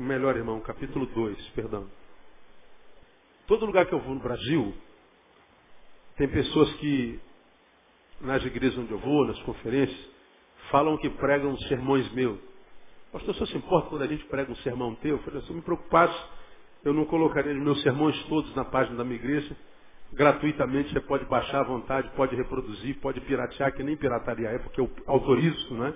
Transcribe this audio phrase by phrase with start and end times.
[0.00, 1.86] Melhor, irmão, capítulo 2, perdão.
[3.46, 4.72] Todo lugar que eu vou no Brasil,
[6.16, 7.20] tem pessoas que,
[8.18, 10.08] nas igrejas onde eu vou, nas conferências,
[10.70, 12.40] falam que pregam sermões meus.
[13.12, 15.16] Pastor, você se importa quando a gente prega um sermão teu?
[15.16, 16.18] Eu falei, se eu me preocupasse,
[16.82, 19.54] eu não colocaria os meus sermões todos na página da minha igreja.
[20.14, 24.80] Gratuitamente, você pode baixar à vontade, pode reproduzir, pode piratear, que nem pirataria é, porque
[24.80, 25.92] eu autorizo, né?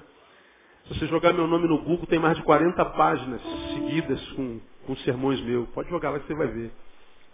[0.87, 3.41] Se você jogar meu nome no Google, tem mais de 40 páginas
[3.73, 5.67] seguidas com, com sermões meus.
[5.71, 6.71] Pode jogar lá que você vai ver.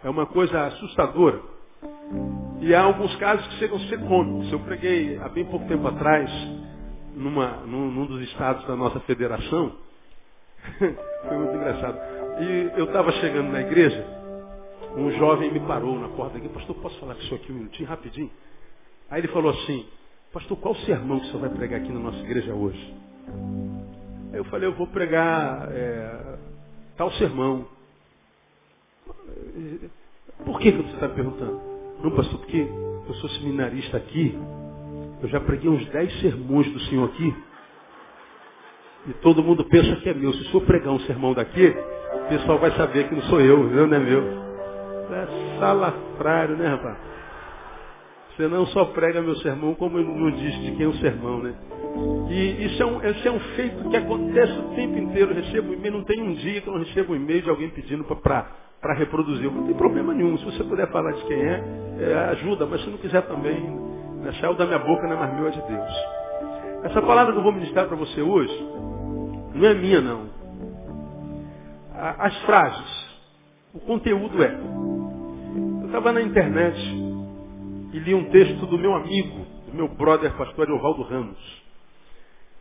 [0.05, 1.41] É uma coisa assustadora.
[2.61, 4.53] E há alguns casos que chegam a ser cômicos.
[4.53, 6.31] Eu preguei há bem pouco tempo atrás,
[7.16, 9.72] numa, num, num dos estados da nossa federação.
[10.78, 11.99] Foi muito engraçado.
[12.41, 14.06] E eu estava chegando na igreja,
[14.97, 17.56] um jovem me parou na porta aqui, pastor, posso falar com o senhor aqui um
[17.56, 18.31] minutinho, rapidinho?
[19.11, 19.87] Aí ele falou assim,
[20.32, 23.09] pastor, qual sermão que o senhor vai pregar aqui na nossa igreja hoje?
[24.32, 26.38] Aí eu falei, eu vou pregar é,
[26.96, 27.66] tal sermão.
[30.44, 31.60] Por que, que você está me perguntando?
[32.02, 32.66] Não, pastor, porque
[33.08, 34.38] eu sou seminarista aqui,
[35.22, 37.34] eu já preguei uns 10 sermões do senhor aqui,
[39.08, 40.32] e todo mundo pensa que é meu.
[40.32, 41.74] Se o senhor pregar um sermão daqui,
[42.14, 44.22] o pessoal vai saber que não sou eu, eu não é meu.
[45.12, 46.96] É salafrário, né, rapaz?
[48.36, 51.54] Você não só prega meu sermão, como não diz de quem é o sermão, né?
[52.30, 55.32] E isso é, um, é um feito que acontece o tempo inteiro.
[55.32, 58.04] Eu recebo e-mail, não tem um dia que eu não recebo e-mail de alguém pedindo
[58.04, 59.50] para reproduzir.
[59.50, 60.38] Não tem problema nenhum.
[60.38, 61.62] Se você puder falar de quem é,
[62.00, 65.34] é ajuda, mas se não quiser também, né, saiu da minha boca, não é mais
[65.34, 66.20] meu, é de Deus.
[66.84, 68.68] Essa palavra que eu vou ministrar para você hoje,
[69.54, 70.30] não é minha não.
[71.94, 73.18] As frases,
[73.74, 74.54] o conteúdo é.
[75.80, 76.78] Eu estava na internet
[77.92, 81.59] e li um texto do meu amigo, do meu brother pastor Evaldo Ramos.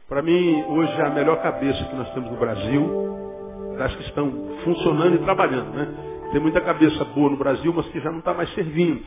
[0.09, 4.33] Para mim, hoje é a melhor cabeça que nós temos no Brasil, das que estão
[4.63, 5.69] funcionando e trabalhando.
[5.69, 5.87] Né?
[6.31, 9.05] Tem muita cabeça boa no Brasil, mas que já não está mais servindo.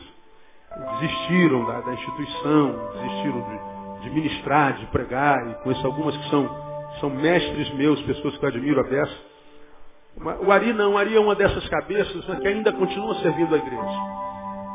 [1.01, 6.49] Desistiram da, da instituição, desistiram de, de, ministrar, de pregar, e conheço algumas que são,
[7.01, 9.17] são mestres meus, pessoas que eu admiro a beça.
[10.47, 13.57] O Ari não, o Ari é uma dessas cabeças mas que ainda continua servindo a
[13.57, 13.99] igreja.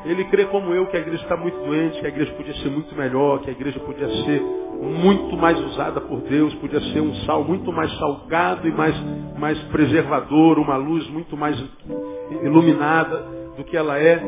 [0.04, 2.68] Ele crê como eu que a igreja está muito doente, que a igreja podia ser
[2.68, 7.14] muito melhor, que a igreja podia ser muito mais usada por Deus, podia ser um
[7.26, 8.94] sal muito mais salgado e mais,
[9.38, 11.62] mais preservador, uma luz muito mais
[12.42, 13.24] iluminada
[13.56, 14.22] do que ela é.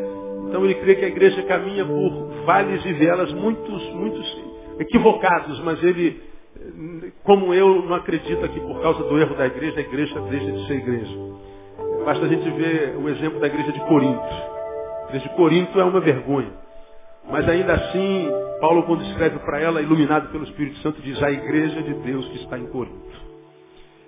[0.48, 4.42] Então ele crê que a igreja caminha por vales e vielas muitos, muitos
[4.80, 6.20] equivocados, mas ele,
[7.22, 10.66] como eu, não acredita que por causa do erro da igreja, a igreja deixa de
[10.66, 11.16] ser igreja.
[12.04, 14.20] Basta a gente ver o exemplo da igreja de Corinto.
[14.20, 16.59] A igreja de Corinto é uma vergonha.
[17.30, 18.28] Mas ainda assim,
[18.60, 22.38] Paulo, quando escreve para ela, iluminado pelo Espírito Santo, diz a igreja de Deus que
[22.38, 23.00] está em Corinto.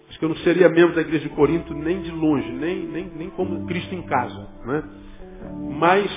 [0.09, 3.07] Diz que eu não seria membro da igreja de Corinto nem de longe, nem, nem,
[3.17, 4.49] nem como Cristo em casa.
[4.65, 4.83] Né?
[5.79, 6.11] Mas,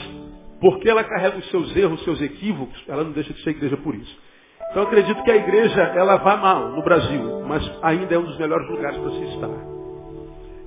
[0.59, 3.77] porque ela carrega os seus erros, os seus equívocos, ela não deixa de ser igreja
[3.77, 4.25] por isso.
[4.69, 8.25] Então eu acredito que a igreja, ela vai mal no Brasil, mas ainda é um
[8.25, 9.49] dos melhores lugares para se estar.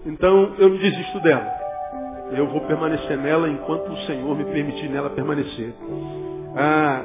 [0.06, 1.46] Então eu não desisto dela.
[2.32, 5.74] Eu vou permanecer nela enquanto o Senhor me permitir nela permanecer.
[6.60, 7.04] Ah,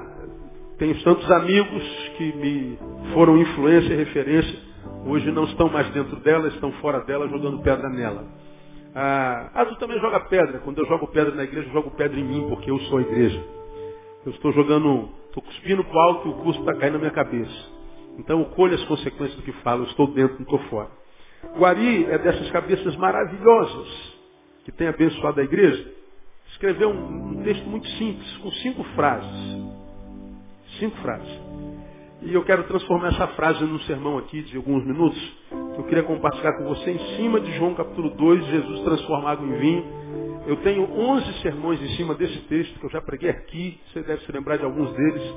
[0.79, 1.83] tenho tantos amigos
[2.17, 2.79] que me
[3.13, 4.59] foram influência e referência,
[5.05, 8.25] hoje não estão mais dentro dela, estão fora dela, jogando pedra nela.
[8.95, 10.57] Ah, também joga pedra.
[10.59, 13.01] Quando eu jogo pedra na igreja, eu jogo pedra em mim, porque eu sou a
[13.01, 13.43] igreja.
[14.25, 17.11] Eu estou jogando, estou cuspindo para o alto e o cuspo está caindo na minha
[17.11, 17.71] cabeça.
[18.17, 20.89] Então eu colho as consequências do que falo, eu estou dentro, não estou fora.
[21.59, 24.13] O Ari é dessas cabeças maravilhosas
[24.65, 26.02] que tem abençoado a igreja.
[26.63, 29.57] Escreveu um, um texto muito simples, com cinco frases.
[30.79, 31.41] Cinco frases.
[32.21, 35.19] E eu quero transformar essa frase num sermão aqui de alguns minutos,
[35.49, 39.45] que eu queria compartilhar com você em cima de João capítulo 2, Jesus transforma água
[39.45, 39.85] em vinho.
[40.47, 44.23] Eu tenho 11 sermões em cima desse texto, que eu já preguei aqui, você deve
[44.23, 45.35] se lembrar de alguns deles.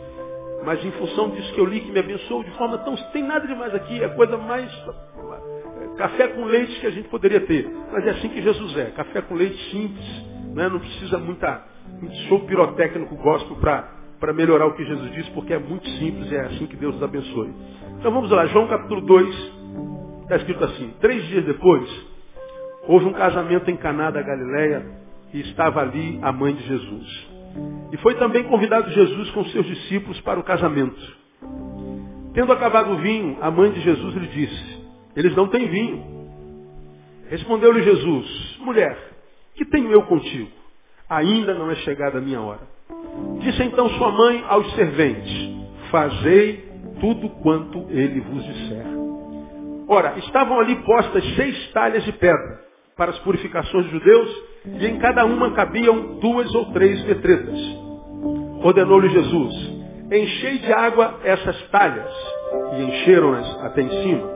[0.65, 2.95] Mas em função disso que eu li, que me abençoou de forma tão...
[3.13, 4.71] Tem nada demais aqui, é coisa mais...
[4.73, 7.69] é, Café com leite que a gente poderia ter.
[7.91, 8.93] Mas é assim que Jesus é.
[8.93, 10.26] Café com leite simples,
[10.57, 10.69] né?
[10.71, 11.63] não precisa muita,
[12.01, 16.41] muito pirotécnico gospel para melhorar o que Jesus disse, porque é muito simples e é
[16.47, 17.53] assim que Deus nos abençoe.
[17.99, 19.53] Então vamos lá, João capítulo 2,
[20.23, 21.89] está escrito assim, três dias depois,
[22.89, 24.87] houve um casamento em Caná da Galileia
[25.35, 27.29] e estava ali a mãe de Jesus.
[27.93, 31.01] E foi também convidado Jesus com seus discípulos para o casamento.
[32.33, 36.17] Tendo acabado o vinho, a mãe de Jesus lhe disse, eles não têm vinho.
[37.29, 39.16] Respondeu-lhe Jesus, mulher,
[39.57, 40.51] que tenho eu contigo?
[41.09, 42.61] Ainda não é chegada a minha hora.
[43.41, 45.57] Disse então sua mãe aos serventes,
[45.91, 46.65] fazei
[47.01, 48.87] tudo quanto ele vos disser.
[49.89, 52.61] Ora, estavam ali postas seis talhas de pedra
[52.97, 54.43] para as purificações dos judeus,
[54.81, 57.59] e em cada uma cabiam duas ou três petretas.
[58.63, 59.55] Ordenou-lhe Jesus,
[60.11, 62.11] enchei de água essas talhas,
[62.73, 64.29] e encheram-nas até em cima.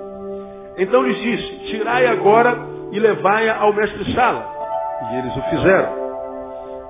[0.78, 2.56] Então lhes disse, tirai agora
[2.92, 4.59] e levai-a ao mestre-sala.
[5.02, 6.00] E eles o fizeram.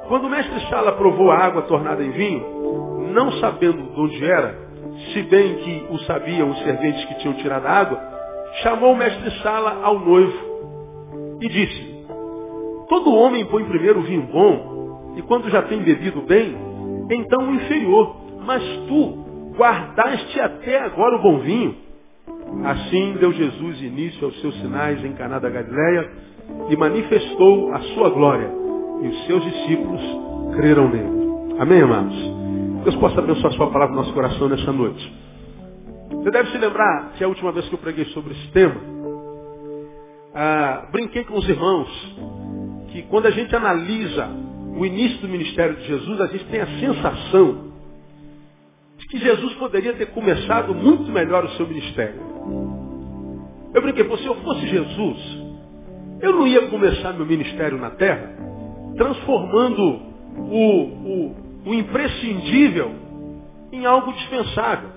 [0.08, 4.58] Quando o mestre Sala provou a água tornada em vinho, não sabendo de onde era,
[5.12, 8.00] se bem que o sabiam os serventes que tinham tirado a água,
[8.62, 12.04] chamou o mestre Sala ao noivo e disse,
[12.88, 16.56] todo homem põe primeiro o vinho bom, e quando já tem bebido bem,
[17.10, 21.76] então o inferior, mas tu guardaste até agora o bom vinho.
[22.64, 26.10] Assim deu Jesus início aos seus sinais em Caná da Galileia
[26.69, 28.50] e manifestou a sua glória
[29.02, 30.00] e os seus discípulos
[30.55, 31.56] creram nele.
[31.58, 32.17] Amém, amados?
[32.85, 35.12] Deus possa abençoar a sua palavra no nosso coração nessa noite.
[36.11, 38.76] Você deve se lembrar que a última vez que eu preguei sobre esse tema,
[40.35, 41.88] ah, brinquei com os irmãos
[42.93, 44.29] que quando a gente analisa
[44.76, 47.70] o início do ministério de Jesus, a gente tem a sensação
[48.99, 52.20] de que Jesus poderia ter começado muito melhor o seu ministério.
[53.75, 55.39] Eu brinquei, se eu fosse Jesus,
[56.22, 58.50] eu não ia começar meu ministério na terra
[58.96, 59.82] transformando
[60.37, 61.37] o, o,
[61.67, 62.93] o imprescindível
[63.72, 64.90] em algo dispensável.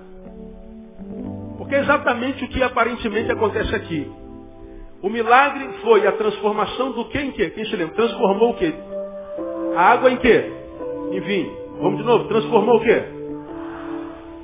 [1.57, 4.11] Porque é exatamente o que aparentemente acontece aqui.
[5.01, 7.49] O milagre foi a transformação do que em que?
[7.51, 7.95] Quem se lembra?
[7.95, 8.73] Transformou o que?
[9.75, 10.51] A água em que?
[11.11, 11.57] Em vinho.
[11.81, 12.27] Vamos de novo.
[12.27, 13.03] Transformou o que?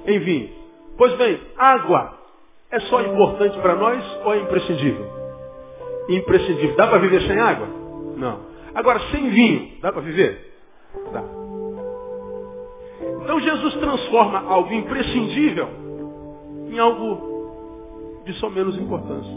[0.06, 0.50] Em vinho.
[0.98, 2.18] Pois bem, água
[2.72, 5.19] é só importante para nós ou é imprescindível?
[6.10, 6.76] Imprescindível.
[6.76, 7.68] Dá para viver sem água?
[8.18, 8.40] Não.
[8.74, 10.54] Agora, sem vinho, dá para viver?
[11.14, 11.24] Dá.
[13.24, 15.70] Então Jesus transforma algo imprescindível
[16.68, 19.32] em algo de só menos importância.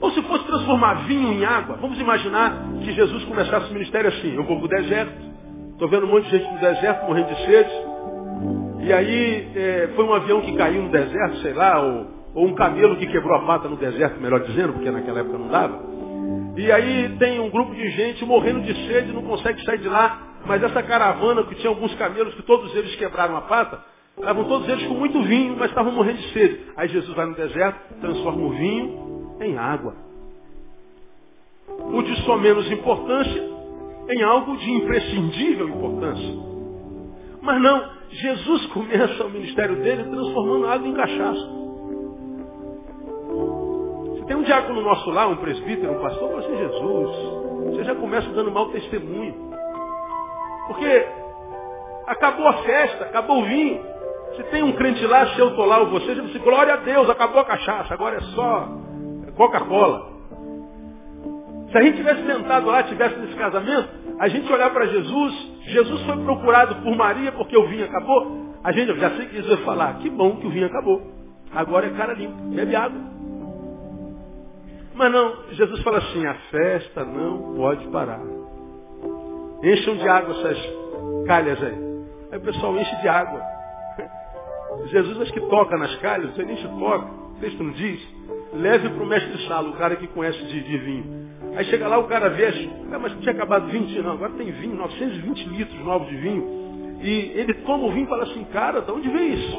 [0.00, 4.34] Ou se fosse transformar vinho em água, vamos imaginar que Jesus começasse o ministério assim,
[4.34, 5.12] eu vou para o deserto,
[5.72, 7.70] estou vendo um monte de gente no deserto morrendo de sede,
[8.80, 12.06] e aí é, foi um avião que caiu no deserto, sei lá, ou,
[12.38, 15.48] ou um camelo que quebrou a pata no deserto, melhor dizendo, porque naquela época não
[15.48, 15.82] dava.
[16.56, 20.22] E aí tem um grupo de gente morrendo de sede, não consegue sair de lá.
[20.46, 23.82] Mas essa caravana, que tinha alguns camelos, que todos eles quebraram a pata,
[24.16, 26.60] estavam todos eles com muito vinho, mas estavam morrendo de sede.
[26.76, 29.96] Aí Jesus vai no deserto, transforma o vinho em água.
[31.92, 33.42] O de só menos importância
[34.10, 36.34] em algo de imprescindível importância.
[37.42, 41.67] Mas não, Jesus começa o ministério dele transformando água em cachaça.
[44.28, 47.16] Tem um diácono nosso lá, um presbítero, um pastor, fala assim, Jesus,
[47.64, 49.34] você já começa dando mau testemunho.
[50.66, 51.06] Porque
[52.06, 53.80] acabou a festa, acabou o vinho.
[54.36, 56.76] Se tem um crente lá, se eu estou lá ou você, já disse, glória a
[56.76, 58.68] Deus, acabou a cachaça, agora é só
[59.34, 60.18] Coca-Cola.
[61.72, 66.02] Se a gente tivesse sentado lá, tivesse nesse casamento, a gente olhar para Jesus, Jesus
[66.02, 69.64] foi procurado por Maria porque o vinho acabou, a gente já sei que Jesus vai
[69.64, 71.00] falar, que bom que o vinho acabou.
[71.54, 73.17] Agora é cara limpa, bebe água.
[74.98, 78.20] Mas não, Jesus fala assim, a festa não pode parar.
[79.62, 80.58] Encham de água essas
[81.24, 81.78] calhas aí.
[82.32, 83.40] Aí o pessoal enche de água.
[84.90, 87.06] Jesus acho que toca nas calhas, ele enche toca.
[87.06, 88.00] O texto não diz.
[88.52, 91.28] leve para o mestre Salo, o cara que conhece de, de vinho.
[91.54, 92.46] Aí chega lá, o cara vê,
[92.92, 96.98] ah, mas tinha acabado 20, não, agora tem vinho, 920 litros novos de vinho.
[97.00, 99.56] E ele toma o vinho e fala assim, cara, de onde veio isso?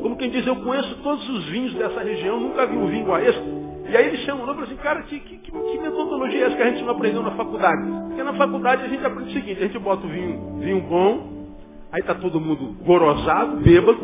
[0.00, 3.22] Como quem diz, eu conheço todos os vinhos dessa região, nunca vi um vinho a
[3.22, 3.63] esse.
[3.86, 6.62] E aí ele chama o fala assim, cara, que, que, que, metodologia é essa que
[6.62, 7.82] a gente não aprendeu na faculdade?
[8.08, 11.46] Porque na faculdade a gente aprende o seguinte, a gente bota o vinho, vinho bom,
[11.92, 14.00] aí está todo mundo gorosado, bêbado.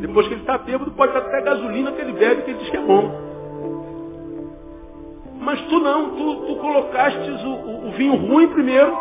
[0.00, 2.70] Depois que ele está bêbado, pode estar até gasolina que ele bebe, que ele diz
[2.70, 3.28] que é bom.
[5.40, 8.96] Mas tu não, tu, tu colocaste o, o, o vinho ruim primeiro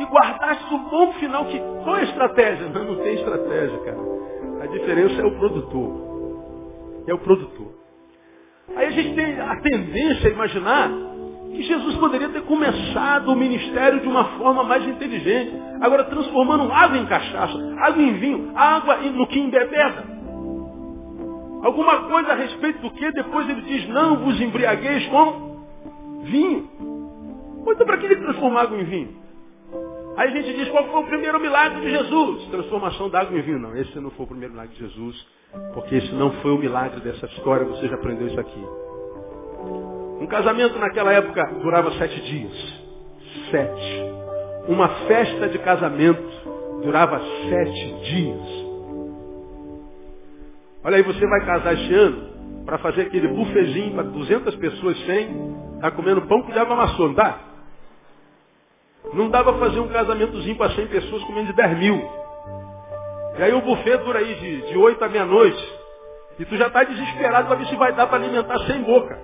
[0.00, 1.46] e guardaste o bom final.
[1.46, 2.68] Que, qual é a estratégia?
[2.68, 3.98] Não, não tem estratégia, cara.
[4.62, 6.06] A diferença é o produtor.
[7.06, 7.85] É o produtor.
[8.74, 10.90] Aí a gente tem a tendência a imaginar
[11.52, 15.52] que Jesus poderia ter começado o ministério de uma forma mais inteligente.
[15.80, 20.04] Agora transformando água em cachaça, água em vinho, água no que embebeda.
[21.62, 25.56] Alguma coisa a respeito do que depois ele diz, não vos embriagueis com
[26.24, 26.70] vinho.
[27.68, 29.16] Então para que ele transformar água em vinho?
[30.16, 32.44] Aí a gente diz, qual foi o primeiro milagre de Jesus?
[32.46, 33.58] Transformação da água em vinho.
[33.58, 35.26] Não, esse não foi o primeiro milagre de Jesus.
[35.74, 38.64] Porque esse não foi o milagre dessa história, você já aprendeu isso aqui.
[40.20, 42.52] Um casamento naquela época durava sete dias.
[43.50, 44.02] Sete.
[44.68, 46.22] Uma festa de casamento
[46.82, 48.66] durava sete dias.
[50.82, 55.54] Olha aí, você vai casar este ano para fazer aquele bufezinho para 200 pessoas sem,
[55.80, 57.38] tá comendo pão que dava maçã, não dá?
[59.12, 62.25] Não dá para fazer um casamentozinho para 100 pessoas comendo de 10 mil.
[63.38, 65.74] E aí o buffet dura aí de, de 8 à meia-noite.
[66.38, 69.18] E tu já está desesperado para ver se vai dar para alimentar sem boca.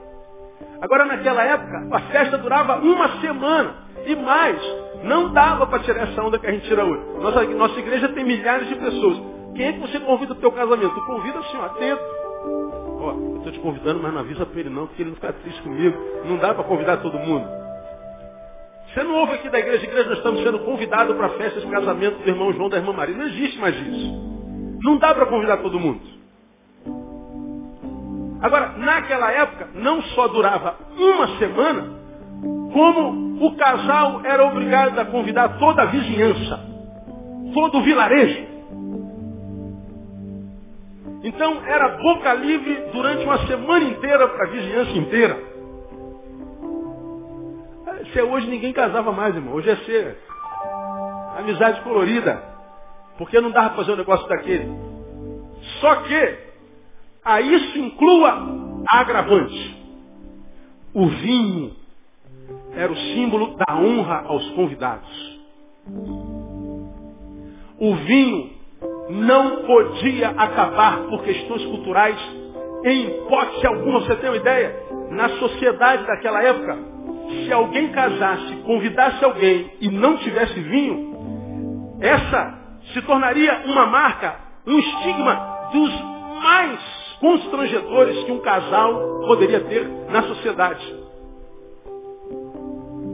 [0.81, 3.75] Agora naquela época, a festa durava uma semana
[4.07, 4.61] e mais.
[5.05, 7.03] Não dava para tirar essa onda que a gente tira hoje.
[7.21, 9.21] Nossa, nossa igreja tem milhares de pessoas.
[9.55, 10.95] Quem é que você convida para o teu casamento?
[10.95, 12.05] Tu convida assim, ó, dentro.
[13.01, 15.33] Ó, eu estou te convidando, mas não avisa para ele não, porque ele não fica
[15.33, 15.97] triste comigo.
[16.25, 17.62] Não dá para convidar todo mundo.
[18.93, 21.67] Você não ouve aqui da igreja, igreja nós estamos sendo convidados para a festa de
[21.67, 23.17] casamento do irmão João da irmã Maria.
[23.17, 24.79] Não existe mais isso.
[24.83, 26.01] Não dá para convidar todo mundo.
[28.43, 31.91] Agora, naquela época, não só durava uma semana,
[32.73, 36.61] como o casal era obrigado a convidar toda a vizinhança,
[37.55, 38.47] todo o vilarejo.
[41.23, 45.52] Então era boca livre durante uma semana inteira para a vizinhança inteira.
[48.11, 49.55] Se é hoje ninguém casava mais, irmão.
[49.55, 50.19] Hoje é ser
[51.39, 52.43] amizade colorida.
[53.19, 54.69] Porque não dava para fazer um negócio daquele.
[55.81, 56.39] Só que
[57.25, 58.49] a isso inclua
[58.91, 59.83] a agravante.
[60.95, 61.77] O vinho
[62.75, 65.41] era o símbolo da honra aos convidados.
[67.79, 68.51] O vinho
[69.11, 72.17] não podia acabar por questões culturais
[72.85, 74.01] em hipótese alguma.
[74.01, 74.75] Você tem uma ideia?
[75.11, 76.92] Na sociedade daquela época,
[77.45, 82.59] se alguém casasse, convidasse alguém e não tivesse vinho, essa
[82.93, 84.37] se tornaria uma marca,
[84.67, 85.91] um estigma dos
[86.43, 86.81] mais
[87.21, 91.03] constrangedores que um casal poderia ter na sociedade.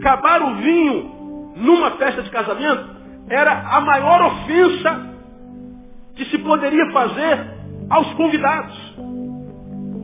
[0.00, 2.96] Acabar o vinho numa festa de casamento
[3.28, 5.08] era a maior ofensa
[6.14, 7.38] que se poderia fazer
[7.90, 8.94] aos convidados.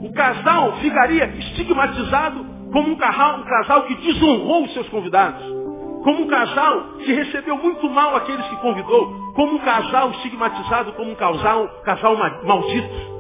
[0.02, 5.40] O casal ficaria estigmatizado como um casal, um casal que desonrou os seus convidados,
[6.02, 11.12] como um casal que recebeu muito mal aqueles que convidou, como um casal estigmatizado, como
[11.12, 13.14] um casal, casal maldito.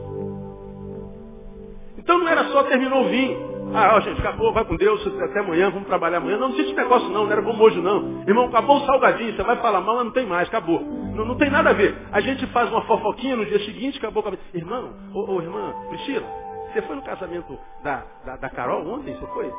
[1.96, 3.54] Então não era só terminou o vinho.
[3.72, 6.36] Ah, ó, gente, acabou, vai com Deus, até amanhã, vamos trabalhar amanhã.
[6.36, 8.24] Não, não existe negócio não, não era como hoje não.
[8.26, 10.80] Irmão, acabou o salgadinho, você vai falar mal, mas não tem mais, acabou.
[10.80, 11.96] Não, não tem nada a ver.
[12.10, 16.26] A gente faz uma fofoquinha no dia seguinte, acabou o Irmão, ô, ô irmã, Priscila,
[16.72, 19.14] você foi no casamento da, da, da Carol ontem?
[19.14, 19.50] Você foi?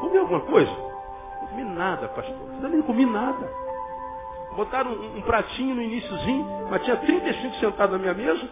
[0.00, 0.70] Comeu alguma coisa?
[0.70, 2.36] Não comi nada, pastor.
[2.62, 3.48] Eu não comi nada.
[4.54, 8.48] Botaram um, um, pratinho no iníciozinho, mas tinha 35 sentados na minha mesa.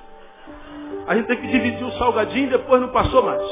[1.07, 3.43] A gente tem que dividir o salgadinho e depois não passou mais.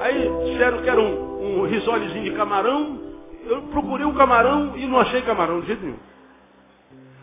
[0.00, 3.00] Aí disseram que era um, um risolezinho de camarão.
[3.46, 5.98] Eu procurei um camarão e não achei camarão de jeito nenhum.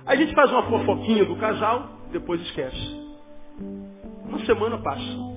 [0.05, 3.01] Aí a gente faz uma fofoquinha do casal, depois esquece.
[4.25, 5.30] Uma semana passa.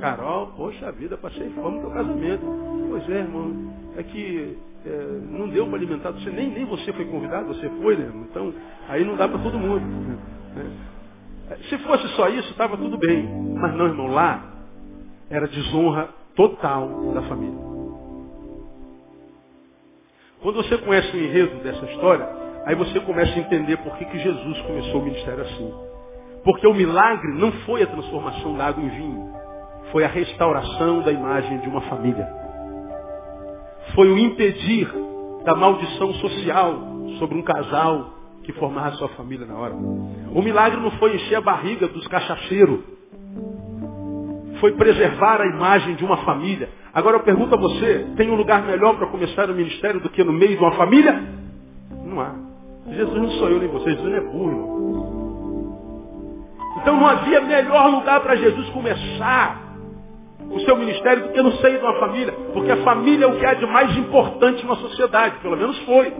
[0.00, 2.42] Carol, poxa vida, passei fome no teu casamento.
[2.88, 7.04] Pois é, irmão, é que é, não deu para alimentar você, nem, nem você foi
[7.06, 8.10] convidado, você foi, né?
[8.30, 8.52] Então,
[8.88, 9.80] aí não dá para todo mundo.
[10.54, 10.70] Né?
[11.68, 13.26] Se fosse só isso, estava tudo bem.
[13.54, 14.42] Mas não, irmão, lá
[15.30, 17.58] era desonra total da família.
[20.40, 22.28] Quando você conhece o enredo dessa história,
[22.64, 25.74] aí você começa a entender por que, que Jesus começou o ministério assim.
[26.44, 29.37] Porque o milagre não foi a transformação da água em vinho
[29.92, 32.28] foi a restauração da imagem de uma família.
[33.94, 34.88] Foi o impedir
[35.44, 36.74] da maldição social
[37.18, 38.14] sobre um casal
[38.44, 39.74] que formava sua família na hora.
[39.74, 42.80] O milagre não foi encher a barriga dos cachacheiros.
[44.60, 46.68] Foi preservar a imagem de uma família.
[46.92, 50.24] Agora eu pergunto a você, tem um lugar melhor para começar o ministério do que
[50.24, 51.22] no meio de uma família?
[52.04, 52.34] Não há.
[52.88, 54.78] Jesus não sou eu nem você, Jesus não é burro.
[56.80, 59.67] Então não havia melhor lugar para Jesus começar
[60.50, 62.32] o seu ministério do que no seio de uma família.
[62.52, 66.12] Porque a família é o que há de mais importante na sociedade, pelo menos foi.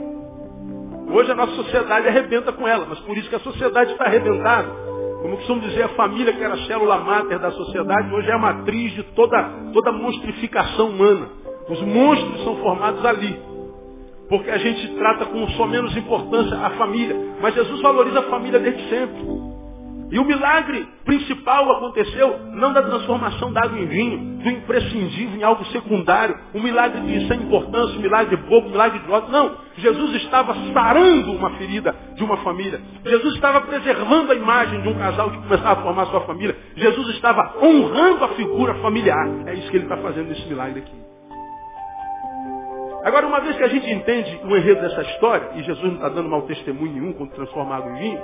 [1.10, 4.68] Hoje a nossa sociedade arrebenta com ela, mas por isso que a sociedade está arrebentada.
[5.22, 8.38] Como costumo dizer, a família que era a célula máter da sociedade, hoje é a
[8.38, 9.42] matriz de toda,
[9.72, 11.28] toda monstrificação humana.
[11.68, 13.40] Os monstros são formados ali.
[14.28, 17.16] Porque a gente trata com só menos importância a família.
[17.40, 19.47] Mas Jesus valoriza a família desde sempre.
[20.10, 25.42] E o milagre principal aconteceu não da transformação da água em vinho, do imprescindível em
[25.42, 29.30] algo secundário, um milagre de sem importância, um milagre bobo, um milagre de ódio.
[29.30, 29.68] Não.
[29.76, 32.80] Jesus estava sarando uma ferida de uma família.
[33.04, 36.56] Jesus estava preservando a imagem de um casal que começava a formar sua família.
[36.74, 39.28] Jesus estava honrando a figura familiar.
[39.46, 41.08] É isso que ele está fazendo nesse milagre aqui.
[43.04, 46.08] Agora, uma vez que a gente entende o enredo dessa história, e Jesus não está
[46.08, 48.20] dando mau testemunho nenhum quando transforma água em vinho,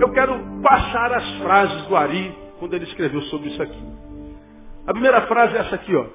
[0.00, 3.82] eu quero passar as frases do Ari quando ele escreveu sobre isso aqui.
[4.86, 6.06] A primeira frase é essa aqui, ó.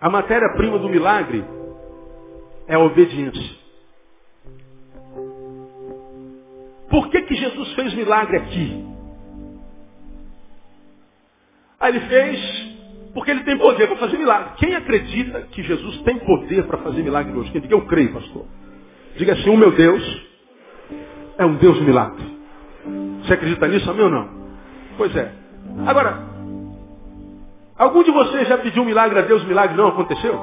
[0.00, 1.44] A matéria-prima do milagre
[2.66, 3.60] é a obediência.
[6.88, 8.86] Por que, que Jesus fez milagre aqui?
[11.78, 12.70] Ah, ele fez
[13.14, 14.52] porque ele tem poder para fazer milagre.
[14.56, 17.50] Quem acredita que Jesus tem poder para fazer milagre hoje?
[17.50, 18.46] Quem diga, eu creio, pastor.
[19.16, 20.22] Diga assim, o meu Deus
[21.38, 22.39] é um Deus de milagre.
[23.22, 24.28] Você acredita nisso, amém ou não?
[24.96, 25.32] Pois é.
[25.86, 26.18] Agora,
[27.76, 30.38] algum de vocês já pediu um milagre a Deus, o milagre não aconteceu?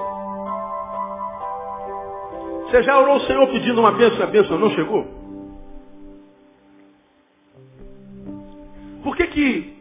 [2.65, 5.07] Você já orou o Senhor pedindo uma bênção e a bênção não chegou?
[9.03, 9.77] Por que que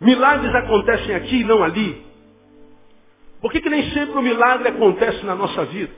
[0.00, 2.04] milagres acontecem aqui e não ali?
[3.40, 5.92] Por que que nem sempre o milagre acontece na nossa vida?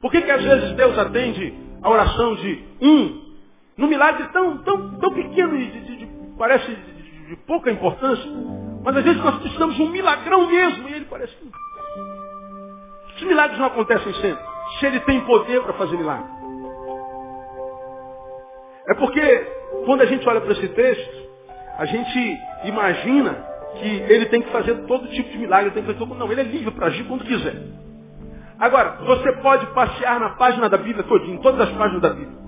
[0.00, 3.23] Por que que às vezes Deus atende a oração de um
[3.76, 6.06] num milagre tão, tão, tão pequeno e de, de, de,
[6.38, 6.70] parece
[7.28, 8.30] de, pouca importância.
[8.84, 10.88] Mas às vezes nós precisamos de um milagrão mesmo.
[10.88, 11.50] E ele parece que.
[13.16, 14.44] Os milagres não acontecem sempre.
[14.78, 16.26] Se ele tem poder para fazer milagre.
[18.86, 19.46] É porque
[19.86, 21.24] quando a gente olha para esse texto,
[21.78, 23.32] a gente imagina
[23.80, 26.14] que ele tem que fazer todo tipo de milagre, tem que fazer todo...
[26.14, 27.56] Não, ele é livre para agir quando quiser.
[28.58, 32.43] Agora, você pode passear na página da Bíblia todinha, em todas as páginas da Bíblia.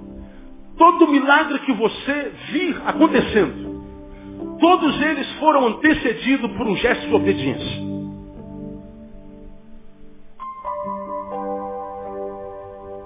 [0.78, 7.86] Todo milagre que você vir acontecendo, todos eles foram antecedidos por um gesto de obediência.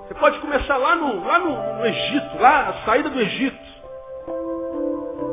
[0.09, 3.70] Você pode começar lá no, lá no, no Egito, lá a saída do Egito.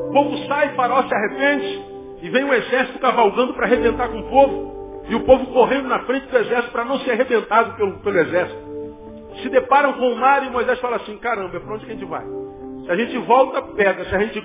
[0.10, 1.86] O povo sai, faraó se arrepende,
[2.21, 5.04] e vem um exército cavalgando para arrebentar com o povo.
[5.10, 8.66] E o povo correndo na frente do exército para não ser arrebentado pelo, pelo exército
[9.41, 12.06] se deparam com o mar e Moisés fala assim, caramba, para onde que a gente
[12.06, 12.26] vai?
[12.86, 14.06] Se a gente volta, pega.
[14.06, 14.41] Se a gente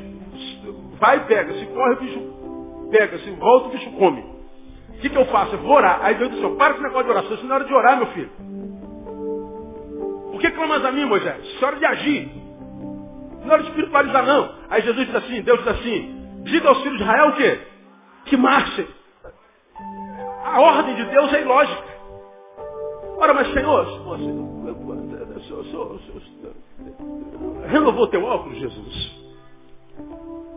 [0.98, 1.52] vai, pega.
[1.54, 3.18] Se corre, o bicho pega.
[3.18, 4.20] Se volta, o bicho come.
[4.88, 5.54] O que, que eu faço?
[5.54, 6.00] Eu vou orar.
[6.02, 7.34] Aí Deus disse, para com esse negócio de oração.
[7.34, 8.30] Isso não é hora de orar, meu filho.
[10.32, 11.44] Por que clamas a mim, Moisés?
[11.44, 12.30] Isso é hora de agir.
[13.42, 14.54] Não é hora de espiritualizar, não.
[14.70, 17.60] Aí Jesus diz assim, Deus diz assim, diga aos filhos de Israel o quê?
[18.24, 18.86] Que marchem.
[20.44, 21.91] A ordem de Deus é ilógica.
[23.22, 24.18] Ora, mas Senhor, Senhor,
[25.46, 26.56] Senhor, Senhor,
[27.68, 29.22] renovou teu óculos, Jesus?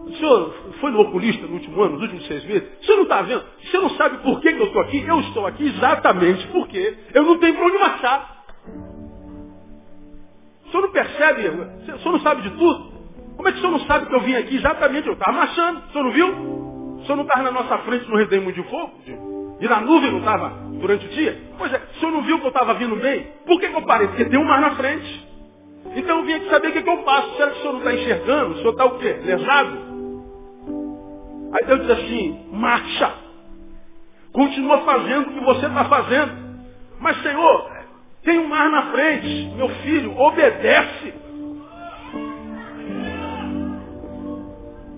[0.07, 0.51] O senhor
[0.81, 2.67] foi no oculista no último ano, nos últimos seis meses?
[2.81, 3.43] O senhor não está vendo?
[3.43, 5.05] O senhor não sabe por que, que eu estou aqui?
[5.05, 8.45] Eu estou aqui exatamente porque eu não tenho para onde marchar.
[10.65, 11.47] O senhor não percebe?
[11.47, 12.93] O senhor não sabe de tudo?
[13.35, 15.05] Como é que o senhor não sabe que eu vim aqui exatamente?
[15.05, 15.83] Eu estava marchando.
[15.87, 16.29] O senhor não viu?
[16.29, 19.34] O senhor não estava na nossa frente no redeimo de fogo?
[19.59, 21.41] E na nuvem não estava durante o dia?
[21.57, 23.27] Pois é, o senhor não viu que eu estava vindo bem?
[23.45, 24.07] Por que, que eu parei?
[24.07, 25.27] Porque tem um mar na frente.
[25.95, 27.35] Então eu vim aqui saber o que, que eu faço.
[27.37, 28.51] Será que o senhor não está enxergando?
[28.51, 29.19] O senhor está o quê?
[29.23, 29.77] Lesado?
[31.53, 33.13] Aí Deus diz assim, marcha.
[34.33, 36.45] Continua fazendo o que você está fazendo.
[36.99, 37.71] Mas Senhor,
[38.23, 39.53] tem um mar na frente.
[39.55, 41.13] Meu filho, obedece.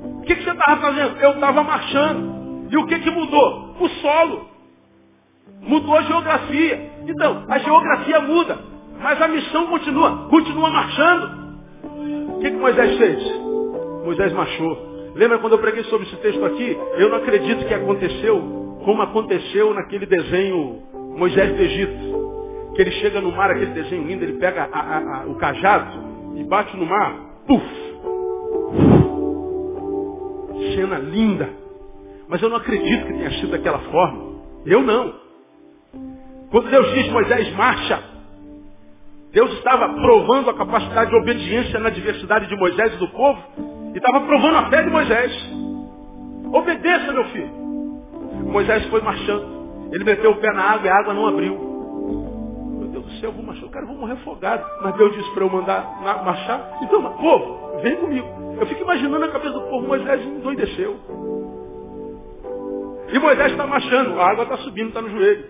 [0.04, 1.17] O que, que você estava fazendo?
[1.20, 2.37] Eu estava marchando.
[2.69, 3.75] E o que, que mudou?
[3.80, 4.49] O solo.
[5.62, 6.91] Mudou a geografia.
[7.08, 8.58] Então, a geografia muda.
[9.01, 10.27] Mas a missão continua.
[10.30, 11.47] Continua marchando.
[12.36, 13.41] O que, que Moisés fez?
[14.03, 15.12] Moisés marchou.
[15.15, 16.77] Lembra quando eu preguei sobre esse texto aqui?
[16.97, 20.82] Eu não acredito que aconteceu como aconteceu naquele desenho
[21.17, 22.73] Moisés do Egito.
[22.75, 25.99] Que ele chega no mar, aquele desenho lindo, ele pega a, a, a, o cajado
[26.36, 27.15] e bate no mar,
[27.47, 27.63] puf!
[30.75, 31.49] Cena linda.
[32.27, 34.37] Mas eu não acredito que tenha sido daquela forma.
[34.65, 35.13] Eu não.
[36.51, 38.01] Quando Deus diz Moisés marcha,
[39.31, 43.41] Deus estava provando a capacidade de obediência na diversidade de Moisés e do povo,
[43.93, 45.31] e estava provando a fé de Moisés.
[46.53, 47.51] Obedeça, meu filho.
[48.45, 49.57] Moisés foi marchando.
[49.91, 51.55] Ele meteu o pé na água e a água não abriu.
[52.79, 53.69] Meu Deus do céu, eu vou marchar.
[53.69, 54.65] Cara, eu vou morrer afogado.
[54.81, 56.77] Mas Deus disse para eu mandar marchar.
[56.81, 58.27] Então, povo, vem comigo.
[58.59, 59.87] Eu fico imaginando a cabeça do povo.
[59.87, 60.97] Moisés endoideceu.
[63.13, 64.20] E Moisés está marchando.
[64.20, 65.46] A água está subindo, está no joelho.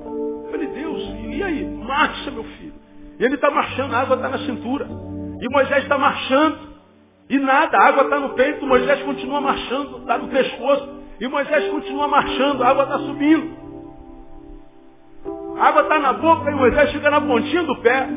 [0.00, 1.64] Eu falei, Deus, e aí?
[1.64, 2.74] Marcha, meu filho.
[3.18, 4.86] E ele está marchando, a água está na cintura.
[5.40, 6.68] E Moisés está marchando.
[7.30, 10.98] E nada, a água está no peito, Moisés continua marchando, está no pescoço.
[11.20, 13.58] E Moisés continua marchando, a água está subindo.
[15.58, 18.08] A água está na boca e Moisés fica na pontinha do pé.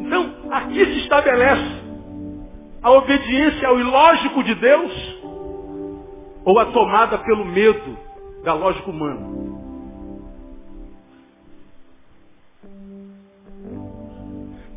[0.00, 1.86] Então, aqui se estabelece
[2.82, 5.16] a obediência ao ilógico de Deus
[6.44, 8.05] ou a tomada pelo medo
[8.46, 9.26] da lógica humana.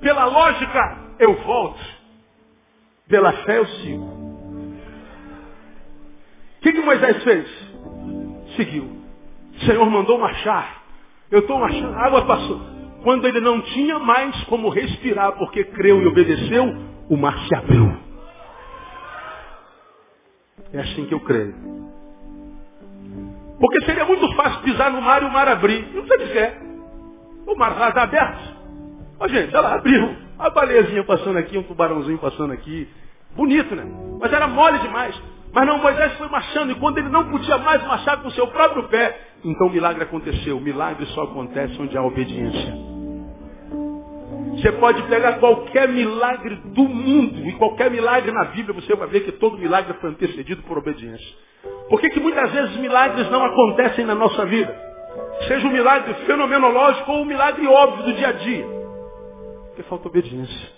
[0.02, 1.80] Pela lógica, eu volto.
[3.08, 4.06] Pela fé eu sigo.
[6.58, 7.48] O que, que Moisés fez?
[8.56, 8.86] Seguiu.
[9.54, 10.82] O Senhor mandou marchar.
[11.30, 12.60] Eu estou marchando, a água passou.
[13.04, 16.66] Quando ele não tinha mais como respirar, porque creu e obedeceu,
[17.08, 17.96] o mar se abriu.
[20.74, 21.89] É assim que eu creio.
[23.60, 25.88] Porque seria muito fácil pisar no mar e o mar abrir.
[25.94, 26.58] Não sei se é.
[27.46, 28.58] O mar está aberto.
[29.20, 30.16] Ó, gente, ela abriu.
[30.38, 32.88] A baleiazinha passando aqui, um tubarãozinho passando aqui.
[33.36, 33.86] Bonito, né?
[34.20, 35.20] Mas era mole demais.
[35.52, 38.48] Mas não, Moisés foi marchando e quando ele não podia mais marchar com o seu
[38.48, 40.58] próprio pé, então o milagre aconteceu.
[40.58, 42.74] O milagre só acontece onde há obediência.
[44.52, 49.22] Você pode pegar qualquer milagre do mundo e qualquer milagre na Bíblia, você vai ver
[49.22, 51.36] que todo milagre foi antecedido por obediência.
[51.90, 54.76] Por que, que muitas vezes milagres não acontecem na nossa vida?
[55.48, 58.66] Seja um milagre fenomenológico ou um milagre óbvio do dia a dia.
[59.68, 60.70] Porque falta obediência.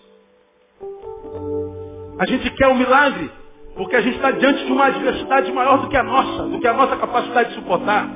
[2.18, 3.30] A gente quer um milagre
[3.76, 6.68] porque a gente está diante de uma adversidade maior do que a nossa, do que
[6.68, 8.10] a nossa capacidade de suportar.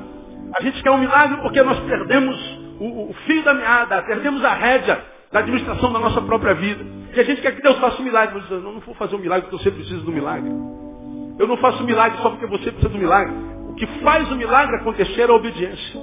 [0.58, 2.36] A gente quer um milagre porque nós perdemos
[2.78, 6.84] o, o fio da meada, perdemos a rédea da administração da nossa própria vida.
[7.14, 8.38] E a gente quer que Deus faça um milagre.
[8.40, 10.50] Mas eu não vou fazer um milagre porque você precisa do milagre.
[11.38, 13.34] Eu não faço milagre só porque você precisa do milagre.
[13.68, 16.00] O que faz o milagre acontecer é a obediência.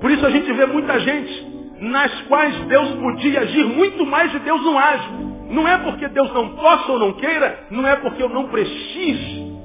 [0.00, 4.38] Por isso a gente vê muita gente nas quais Deus podia agir muito mais e
[4.40, 5.08] Deus não age.
[5.50, 9.58] Não é porque Deus não possa ou não queira, não é porque eu não precise,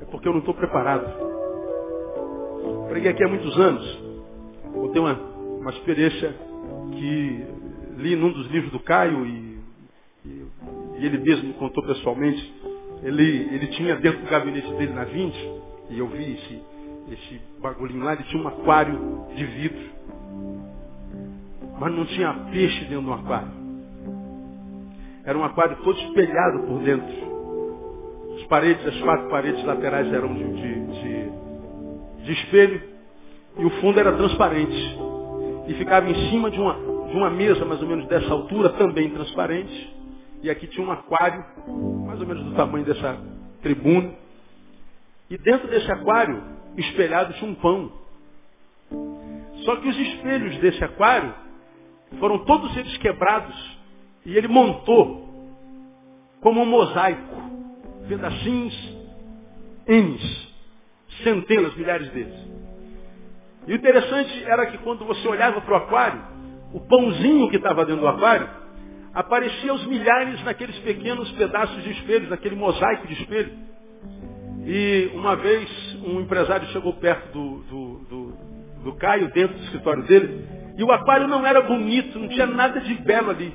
[0.00, 1.06] é porque eu não estou preparado.
[2.88, 3.98] Preguei aqui há muitos anos.
[4.74, 5.14] Eu tenho uma,
[5.60, 6.34] uma experiência
[6.92, 7.46] que
[7.96, 9.58] li num dos livros do Caio e,
[10.24, 10.46] e,
[10.98, 12.54] e ele mesmo me contou pessoalmente.
[13.02, 15.34] Ele, ele tinha dentro do gabinete dele na 20,
[15.90, 16.62] e eu vi esse,
[17.12, 19.88] esse bagulhinho lá, ele tinha um aquário de vidro.
[21.78, 23.58] Mas não tinha peixe dentro do aquário.
[25.24, 27.28] Era um aquário todo espelhado por dentro.
[28.36, 32.82] As paredes, as quatro paredes laterais eram de, de, de, de espelho
[33.58, 34.98] e o fundo era transparente.
[35.66, 36.74] E ficava em cima de uma,
[37.08, 39.97] de uma mesa mais ou menos dessa altura, também transparente.
[40.42, 41.44] E aqui tinha um aquário,
[42.06, 43.18] mais ou menos do tamanho dessa
[43.62, 44.12] tribuna.
[45.28, 46.42] E dentro desse aquário,
[46.76, 47.92] espelhado, tinha um pão.
[49.64, 51.34] Só que os espelhos desse aquário
[52.18, 53.78] foram todos eles quebrados
[54.24, 55.28] e ele montou
[56.40, 57.36] como um mosaico,
[58.08, 58.96] pedacinhos,
[59.86, 60.54] N's,
[61.22, 62.48] centenas, milhares deles.
[63.66, 66.22] E o interessante era que quando você olhava para o aquário,
[66.72, 68.48] o pãozinho que estava dentro do aquário,
[69.18, 73.50] aparecia os milhares naqueles pequenos pedaços de espelhos, naquele mosaico de espelho.
[74.64, 75.68] E uma vez
[76.06, 78.32] um empresário chegou perto do, do, do,
[78.84, 82.80] do Caio, dentro do escritório dele, e o aquário não era bonito, não tinha nada
[82.80, 83.52] de belo ali.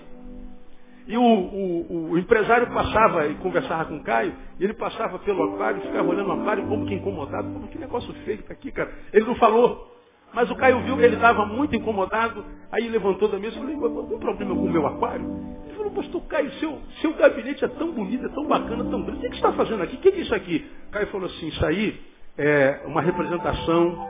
[1.08, 5.54] E o, o, o empresário passava e conversava com o Caio, e ele passava pelo
[5.54, 7.54] aquário, ficava olhando o aquário como que incomodado.
[7.54, 8.91] Como que negócio feio está aqui, cara.
[9.13, 9.92] Ele não falou.
[10.34, 14.08] Mas o Caio viu que ele estava muito incomodado, aí levantou da mesa e falou,
[14.08, 15.26] tem problema com o meu aquário?
[15.65, 19.19] Ele falou, pastor Caio, seu, seu gabinete é tão bonito, é tão bacana, tão grande.
[19.19, 19.96] O que, você está fazendo aqui?
[19.96, 20.72] O que, que é isso aqui?
[20.88, 22.02] O Caio falou assim, isso aí
[22.38, 24.08] é uma representação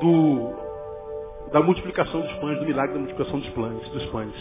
[0.00, 0.68] do
[1.50, 4.34] da multiplicação dos pães, do milagre da multiplicação dos pães, dos pães.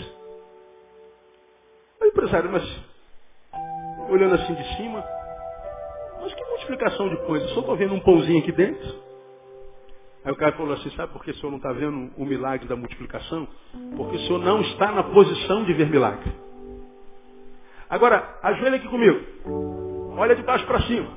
[2.01, 2.63] O empresário, mas
[4.09, 5.03] olhando assim de cima,
[6.21, 7.43] Mas que multiplicação de pães?
[7.43, 9.06] Eu só estou vendo um pãozinho aqui dentro.
[10.27, 12.67] Aí o cara falou assim, sabe por que o senhor não está vendo o milagre
[12.67, 13.47] da multiplicação?
[13.95, 16.29] Porque o senhor não está na posição de ver milagre.
[17.89, 19.21] Agora, ajoelha aqui comigo.
[20.17, 21.07] Olha de baixo para cima.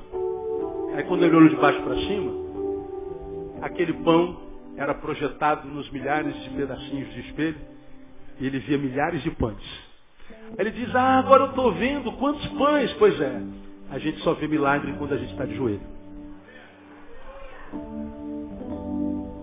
[0.95, 2.31] Aí quando ele olhou de baixo para cima,
[3.61, 4.39] aquele pão
[4.77, 7.59] era projetado nos milhares de pedacinhos de espelho
[8.39, 9.83] e ele via milhares de pães.
[10.51, 12.93] Aí ele diz, ah, agora eu estou vendo quantos pães.
[12.93, 13.41] Pois é,
[13.89, 15.81] a gente só vê milagre quando a gente está de joelho.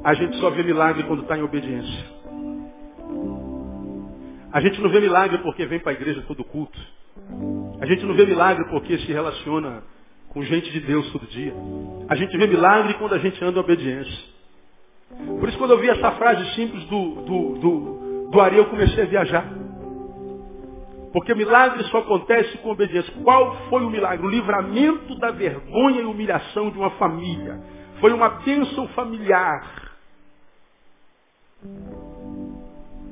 [0.05, 2.05] A gente só vê milagre quando está em obediência.
[4.53, 6.79] A gente não vê milagre porque vem para a igreja todo culto.
[7.81, 9.83] A gente não vê milagre porque se relaciona
[10.31, 11.53] com gente de Deus todo dia.
[12.09, 14.25] A gente vê milagre quando a gente anda em obediência.
[15.41, 19.03] Por isso quando eu vi essa frase simples do, do, do, do Ari, eu comecei
[19.03, 19.45] a viajar.
[21.13, 23.13] Porque milagre só acontece com obediência.
[23.23, 24.27] Qual foi o milagre?
[24.27, 27.61] O livramento da vergonha e humilhação de uma família.
[28.01, 29.88] Foi uma bênção familiar.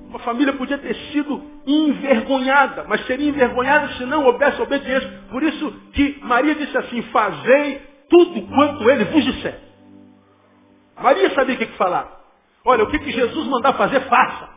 [0.08, 5.24] Uma família podia ter sido envergonhada, mas seria envergonhada se não houvesse obediência.
[5.30, 9.58] Por isso que Maria disse assim, fazei tudo quanto ele vos disser.
[11.00, 12.20] Maria sabia o que, falar.
[12.64, 14.56] Olha, o que, que Jesus mandar fazer, faça.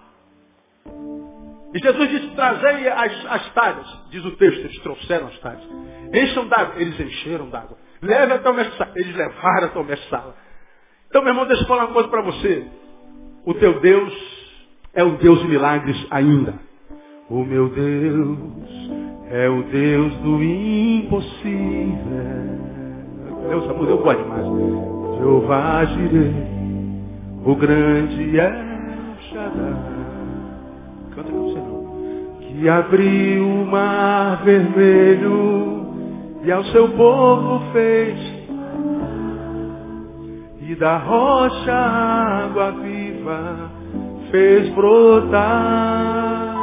[1.74, 5.64] E Jesus disse, trazei as, as talhas, diz o texto, eles trouxeram as talhas.
[6.14, 7.78] Encham d'água, eles encheram d'água.
[8.02, 10.36] Leve até o mestre sala, eles levaram até o mestre sala.
[11.10, 12.68] Então, meu irmão, deixa eu falar uma coisa para você.
[13.50, 14.14] O teu Deus
[14.94, 16.54] é um Deus de milagres ainda.
[17.28, 18.38] O meu Deus
[19.32, 21.98] é o Deus do impossível.
[23.50, 24.46] Deus, amor, eu gosto demais.
[25.18, 26.32] Jeová Jireh,
[27.44, 28.52] o grande é
[29.32, 29.74] Shaddai.
[31.16, 32.38] Canta com você não.
[32.42, 35.88] Que abriu o mar vermelho
[36.44, 38.40] e ao seu povo fez
[40.70, 43.09] e da rocha água viva
[44.32, 46.56] fez brotar.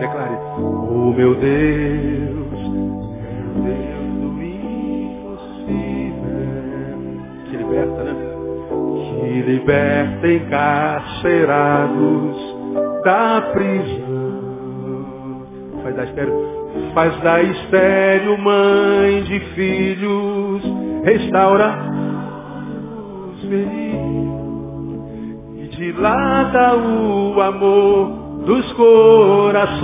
[0.00, 2.60] Declare, o meu Deus,
[3.22, 4.30] meu Deus do
[5.12, 6.20] impossível,
[7.46, 8.14] que liberta, né?
[9.20, 12.36] Que liberta encarcerados
[13.04, 14.40] da prisão.
[15.82, 16.34] Faz da estéreo,
[16.94, 20.62] faz da estéreo mãe de filhos,
[21.04, 21.74] restaura
[23.32, 23.44] os
[25.80, 29.80] dilata o amor dos corações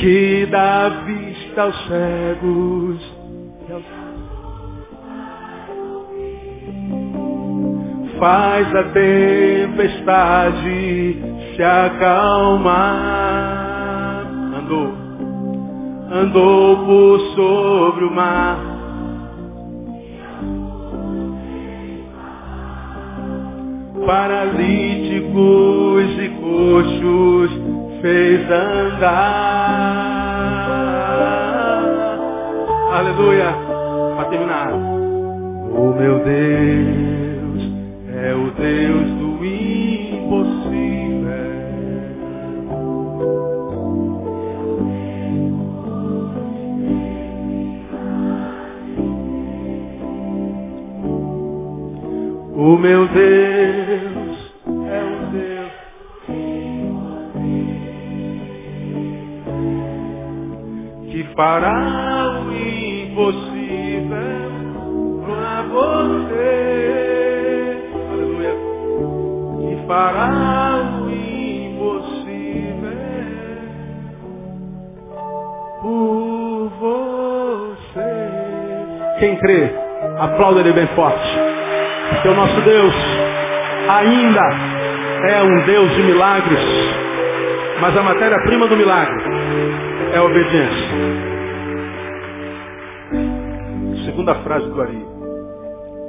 [0.00, 3.18] que dá vista aos cegos
[8.18, 10.26] faz a tempestade
[11.54, 13.06] se acalmar.
[14.58, 14.92] Andou,
[16.10, 18.77] andou por sobre o mar.
[24.06, 25.38] Paralíticos
[26.18, 27.50] e coxos
[28.00, 29.48] fez andar.
[32.92, 33.54] Aleluia.
[34.16, 34.72] Para terminar.
[34.72, 37.62] O meu Deus
[38.14, 39.27] é o Deus do
[52.68, 54.52] O meu Deus
[54.90, 55.72] é o Deus
[61.10, 64.10] que fará o impossível
[65.24, 66.58] pra você.
[68.12, 68.54] Aleluia.
[69.62, 72.92] Que fará o impossível
[75.80, 78.12] por você.
[79.20, 79.74] Quem crê,
[80.18, 81.37] aplauda ele bem forte.
[82.18, 82.94] Porque o nosso Deus
[83.88, 84.42] ainda
[85.30, 86.58] é um Deus de milagres.
[87.80, 89.22] Mas a matéria-prima do milagre
[90.12, 90.88] é a obediência.
[94.04, 95.06] Segunda frase do Ari.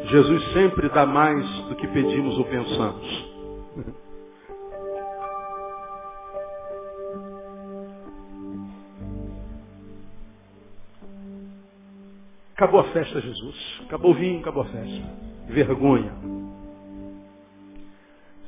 [0.05, 3.29] Jesus sempre dá mais do que pedimos ou pensamos.
[12.55, 13.81] Acabou a festa, Jesus.
[13.85, 15.28] Acabou o vinho, acabou a festa.
[15.49, 16.13] Vergonha.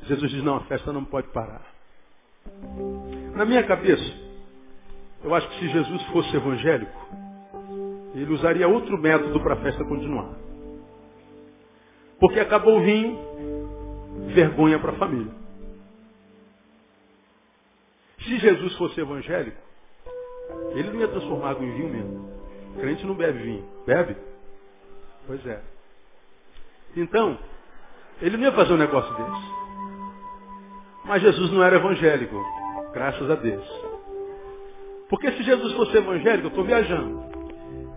[0.04, 1.62] Jesus diz, não, a festa não pode parar.
[3.34, 4.12] Na minha cabeça,
[5.22, 7.08] eu acho que se Jesus fosse evangélico,
[8.14, 10.34] ele usaria outro método para a festa continuar.
[12.18, 13.18] Porque acabou o vinho,
[14.34, 15.32] vergonha para a família.
[18.20, 19.58] Se Jesus fosse evangélico,
[20.74, 22.32] Ele não ia transformar água em vinho mesmo.
[22.80, 23.68] Crente não bebe vinho.
[23.86, 24.16] Bebe?
[25.26, 25.71] Pois é.
[26.96, 27.38] Então,
[28.20, 29.52] ele não ia fazer um negócio desse.
[31.04, 32.36] Mas Jesus não era evangélico.
[32.92, 33.66] Graças a Deus.
[35.08, 37.32] Porque se Jesus fosse evangélico, eu estou viajando.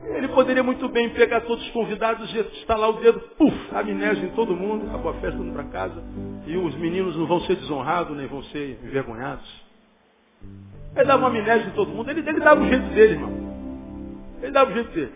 [0.05, 4.31] Ele poderia muito bem pegar todos os convidados e estalar o dedo, puf, amnésia em
[4.31, 6.03] todo mundo, acabou a festa indo para casa,
[6.45, 9.65] e os meninos não vão ser desonrados, nem vão ser envergonhados.
[10.95, 13.33] Ele dava uma amnésia em todo mundo, ele, ele dava o jeito dele, irmão.
[14.41, 15.13] Ele dava o jeito dele.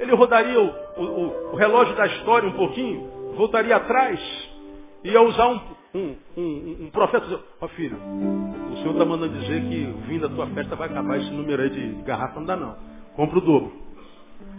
[0.00, 4.18] Ele rodaria o, o, o relógio da história um pouquinho, voltaria atrás,
[5.04, 5.60] ia usar um,
[5.94, 7.98] um, um, um profeta dizer, ó oh, filho,
[8.72, 11.62] o senhor está mandando dizer que o vinho da tua festa vai acabar esse número
[11.62, 12.76] aí de garrafa, não dá não.
[13.14, 13.72] Compra o dobro.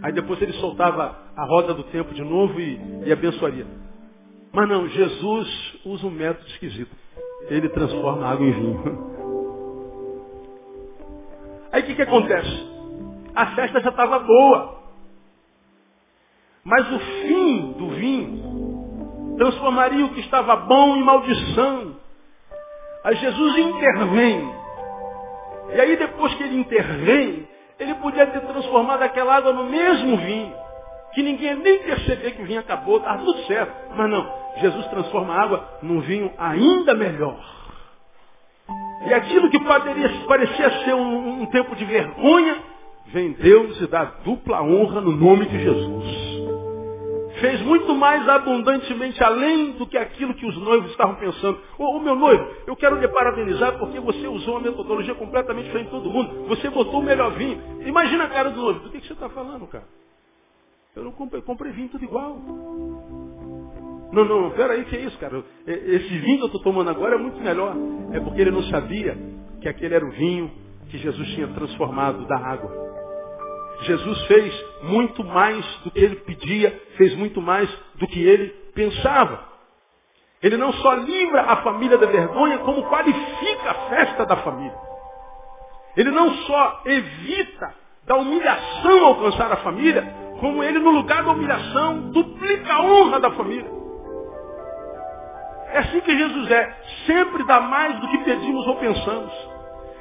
[0.00, 3.66] Aí depois ele soltava a roda do tempo de novo e, e abençoaria.
[4.52, 6.94] Mas não, Jesus usa um método esquisito.
[7.48, 9.12] Ele transforma água em vinho.
[11.72, 12.70] Aí o que, que acontece?
[13.34, 14.81] A festa já estava boa.
[16.64, 21.96] Mas o fim do vinho transformaria o que estava bom em maldição.
[23.04, 24.54] Aí Jesus intervém.
[25.74, 27.48] E aí depois que ele intervém,
[27.80, 30.54] ele podia ter transformado aquela água no mesmo vinho.
[31.14, 33.72] Que ninguém ia nem perceber que o vinho acabou, estava tudo certo.
[33.96, 37.38] Mas não, Jesus transforma a água num vinho ainda melhor.
[39.06, 42.56] E aquilo que poderia, parecia ser um, um tempo de vergonha,
[43.06, 46.31] vem Deus e dá dupla honra no nome de Jesus.
[47.40, 51.58] Fez muito mais abundantemente além do que aquilo que os noivos estavam pensando.
[51.78, 55.92] Ô, meu noivo, eu quero lhe parabenizar porque você usou uma metodologia completamente diferente de
[55.92, 56.46] todo mundo.
[56.48, 57.60] Você botou o melhor vinho.
[57.86, 58.80] Imagina a cara do noivo.
[58.80, 59.84] Do que, que você está falando, cara?
[60.94, 62.36] Eu não comprei, comprei vinho tudo igual.
[64.12, 65.42] Não, não, peraí, que é isso, cara?
[65.66, 67.74] Esse vinho que eu estou tomando agora é muito melhor.
[68.12, 69.16] É porque ele não sabia
[69.60, 70.50] que aquele era o vinho
[70.90, 72.91] que Jesus tinha transformado da água.
[73.82, 79.52] Jesus fez muito mais do que ele pedia, fez muito mais do que ele pensava.
[80.42, 84.76] Ele não só livra a família da vergonha, como qualifica a festa da família.
[85.96, 87.74] Ele não só evita
[88.06, 90.02] da humilhação alcançar a família,
[90.40, 93.70] como ele, no lugar da humilhação, duplica a honra da família.
[95.72, 96.76] É assim que Jesus é.
[97.06, 99.32] Sempre dá mais do que pedimos ou pensamos.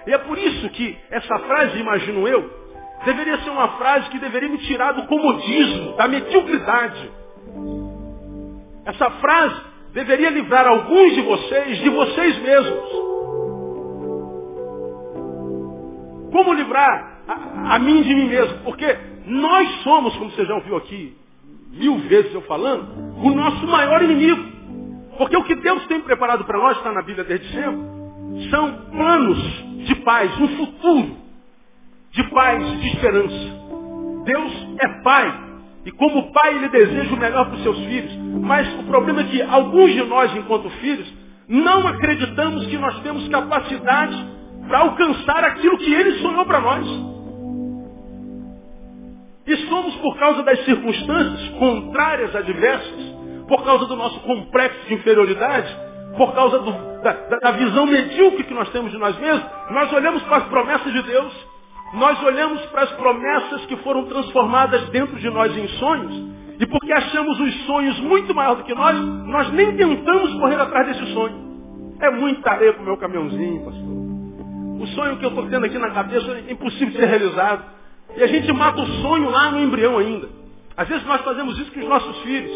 [0.08, 2.61] E é por isso que essa frase, imagino eu,
[3.06, 7.12] deveria ser uma frase que deveria me tirar do comodismo, da mediocridade.
[8.86, 9.62] Essa frase
[9.94, 13.12] deveria livrar alguns de vocês de vocês mesmos.
[16.32, 18.60] Como livrar a, a mim de mim mesmo?
[18.64, 21.16] Porque nós somos, como você já ouviu aqui
[21.72, 24.52] mil vezes eu falando, o nosso maior inimigo.
[25.18, 29.38] Porque o que Deus tem preparado para nós, está na Bíblia desde sempre, são planos
[29.86, 31.18] de paz, um futuro
[32.12, 33.62] de paz, de esperança.
[34.26, 35.52] Deus é pai.
[35.86, 38.16] E como pai, ele deseja o melhor para os seus filhos.
[38.42, 41.12] Mas o problema é que alguns de nós, enquanto filhos,
[41.48, 44.28] não acreditamos que nós temos capacidade
[44.68, 46.86] para alcançar aquilo que ele sonhou para nós.
[49.48, 53.16] E somos, por causa das circunstâncias contrárias, adversas,
[53.48, 55.76] por causa do nosso complexo de inferioridade,
[56.16, 56.72] por causa do,
[57.02, 60.94] da, da visão medíocre que nós temos de nós mesmos, nós olhamos para as promessas
[60.94, 61.51] de Deus
[61.94, 66.92] nós olhamos para as promessas que foram transformadas dentro de nós em sonhos, e porque
[66.94, 71.52] achamos os sonhos muito maior do que nós, nós nem tentamos correr atrás desse sonho.
[72.00, 74.02] É muita areia para o meu caminhãozinho, pastor.
[74.82, 77.64] O sonho que eu estou tendo aqui na cabeça é impossível de ser realizado.
[78.16, 80.28] E a gente mata o sonho lá no embrião ainda.
[80.76, 82.52] Às vezes nós fazemos isso com os nossos filhos.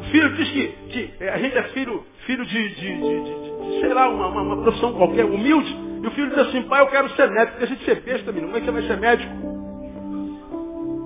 [0.00, 3.80] O filho diz que, que é, a gente é filho, filho de, de, de, de
[3.80, 5.87] sei lá, uma, uma, uma profissão qualquer, humilde.
[6.02, 7.58] E o filho diz assim, pai, eu quero ser médico.
[7.58, 8.52] Deixa de ser besta, menino.
[8.52, 9.58] Como é que você vai ser médico?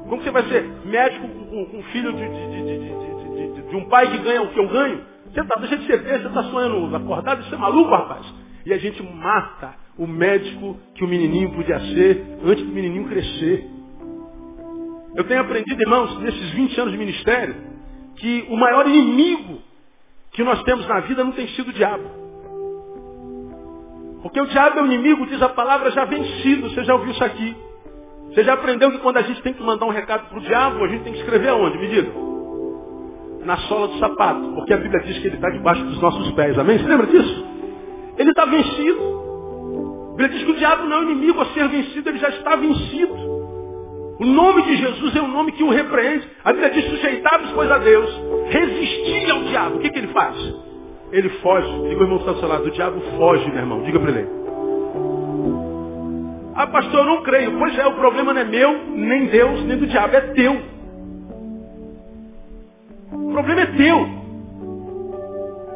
[0.09, 4.11] Como que você vai ser médico com, com, filho de, de, de, de, um pai
[4.11, 5.01] que ganha o que eu ganho?
[5.33, 8.27] Você tá, deixa de ser besta, você está sonhando acordado, isso é maluco, rapaz.
[8.67, 13.71] E a gente mata o médico que o menininho podia ser antes do menininho crescer.
[15.15, 17.55] Eu tenho aprendido, irmãos, nesses 20 anos de ministério,
[18.17, 19.63] que o maior inimigo
[20.33, 22.22] que nós temos na vida não tem sido o diabo.
[24.23, 26.71] Porque o diabo é o inimigo, diz a palavra, já vencido.
[26.71, 27.57] Você já ouviu isso aqui?
[28.29, 30.85] Você já aprendeu que quando a gente tem que mandar um recado para o diabo,
[30.85, 31.77] a gente tem que escrever aonde?
[31.79, 32.13] Me diga.
[33.45, 34.53] Na sola do sapato.
[34.55, 36.57] Porque a Bíblia diz que ele está debaixo dos nossos pés.
[36.59, 36.79] Amém?
[36.79, 37.45] Você lembra disso?
[38.17, 39.23] Ele está vencido.
[40.13, 42.29] A Bíblia diz que o diabo não é o inimigo a ser vencido, ele já
[42.29, 43.15] está vencido.
[44.21, 46.29] O nome de Jesus é o nome que o repreende.
[46.45, 48.09] A Bíblia diz sujeitáveis, pois a Deus.
[48.51, 49.77] Resistir ao diabo.
[49.77, 50.37] O que, que ele faz?
[51.13, 51.69] Ele foge.
[51.89, 53.83] Diga o irmão que está do seu lado, o diabo foge, meu irmão.
[53.83, 54.29] Diga para ele.
[56.55, 57.59] Ah, pastor, eu não creio.
[57.59, 60.53] Pois é, o problema não é meu, nem Deus, nem do diabo, é teu.
[63.13, 63.99] O problema é teu.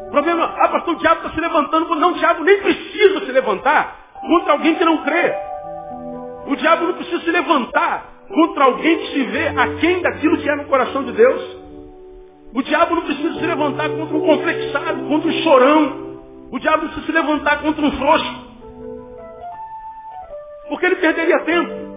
[0.07, 1.95] O problema, ah, pastor, o diabo está se levantando.
[1.95, 5.33] Não, o diabo nem precisa se levantar contra alguém que não crê.
[6.47, 10.55] O diabo não precisa se levantar contra alguém que se vê aquém daquilo que é
[10.55, 11.66] no coração de Deus.
[12.53, 16.19] O diabo não precisa se levantar contra um complexado, contra um chorão.
[16.51, 18.47] O diabo não precisa se levantar contra um frouxo.
[20.69, 21.87] Porque ele perderia tempo.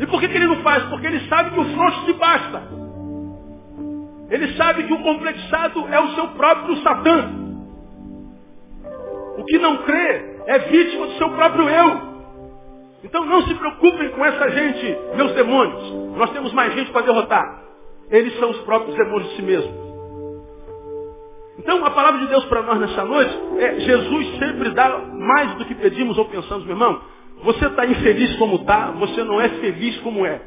[0.00, 0.82] E por que, que ele não faz?
[0.84, 2.62] Porque ele sabe que o frouxo se basta.
[4.30, 7.30] Ele sabe que o complexado é o seu próprio Satã.
[9.36, 12.10] O que não crê é vítima do seu próprio eu.
[13.02, 16.16] Então não se preocupem com essa gente, meus demônios.
[16.16, 17.69] Nós temos mais gente para derrotar.
[18.10, 19.90] Eles são os próprios demônios de si mesmos.
[21.58, 25.64] Então a palavra de Deus para nós nessa noite é Jesus sempre dá mais do
[25.66, 27.00] que pedimos ou pensamos, meu irmão.
[27.42, 30.40] Você está infeliz como está, você não é feliz como é.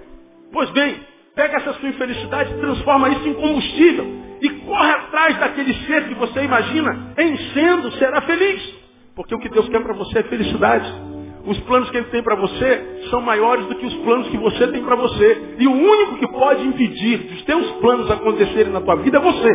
[0.51, 0.99] Pois bem,
[1.35, 4.05] pega essa sua infelicidade transforma isso em combustível.
[4.41, 8.73] E corre atrás daquele ser que você imagina em sendo será feliz.
[9.15, 11.12] Porque o que Deus quer para você é felicidade.
[11.45, 14.67] Os planos que Ele tem para você são maiores do que os planos que você
[14.67, 15.55] tem para você.
[15.59, 19.49] E o único que pode impedir dos teus planos acontecerem na tua vida é você.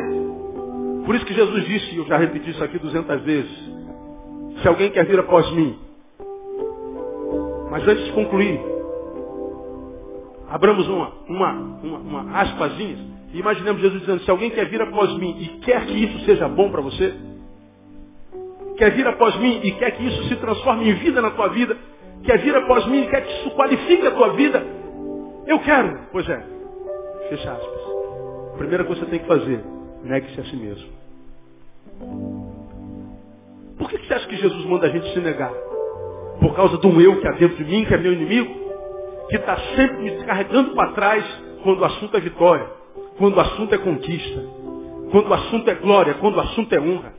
[1.07, 3.51] Por isso que Jesus disse, e eu já repeti isso aqui duzentas vezes,
[4.61, 5.78] se alguém quer vir após mim,
[7.70, 8.61] mas antes de concluir,
[10.51, 12.99] abramos uma, uma, uma, uma aspasinha
[13.32, 16.49] e imaginemos Jesus dizendo, se alguém quer vir após mim e quer que isso seja
[16.49, 17.14] bom para você,
[18.79, 21.76] quer vir após mim e quer que isso se transforme em vida na tua vida,
[22.24, 24.64] quer vir após mim e quer que isso qualifique a tua vida,
[25.47, 26.01] eu quero.
[26.12, 26.43] Pois é,
[27.29, 27.81] fecha aspas.
[28.55, 29.64] A primeira coisa que você tem que fazer,
[30.05, 30.89] negue-se a si mesmo.
[33.79, 35.53] Por que você acha que Jesus manda a gente se negar?
[36.41, 38.53] Por causa de um eu que há dentro de mim, que é meu inimigo,
[39.29, 41.24] que está sempre me carregando para trás
[41.62, 42.66] quando o assunto é vitória,
[43.18, 44.41] quando o assunto é conquista,
[45.11, 47.12] quando o assunto é glória, quando o assunto é honra.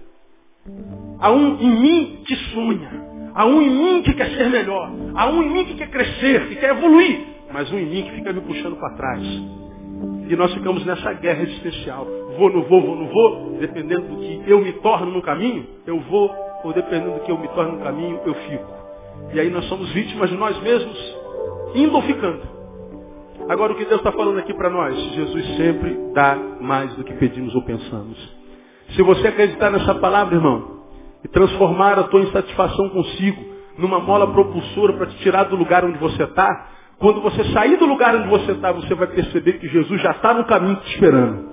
[1.20, 3.10] Há um em mim que sonha.
[3.36, 4.92] Há um em mim que quer ser melhor.
[5.16, 7.20] Há um em mim que quer crescer, que quer evoluir.
[7.52, 9.24] Mas um em mim que fica me puxando para trás.
[10.30, 12.06] E nós ficamos nessa guerra existencial.
[12.38, 13.58] Vou, não vou, vou, não vou.
[13.60, 16.34] Dependendo do que eu me torno no caminho, eu vou.
[16.64, 18.80] Ou dependendo do que eu me torno no caminho, eu fico.
[19.34, 21.18] E aí nós somos vítimas de nós mesmos,
[21.76, 22.42] indo ou ficando.
[23.50, 24.96] Agora o que Deus está falando aqui para nós?
[25.14, 28.18] Jesus sempre dá mais do que pedimos ou pensamos.
[28.96, 30.79] Se você acreditar nessa palavra, irmão,
[31.24, 33.44] e transformar a tua insatisfação consigo
[33.78, 36.68] numa mola propulsora para te tirar do lugar onde você está,
[37.00, 40.34] quando você sair do lugar onde você está, você vai perceber que Jesus já está
[40.34, 41.50] no caminho te esperando.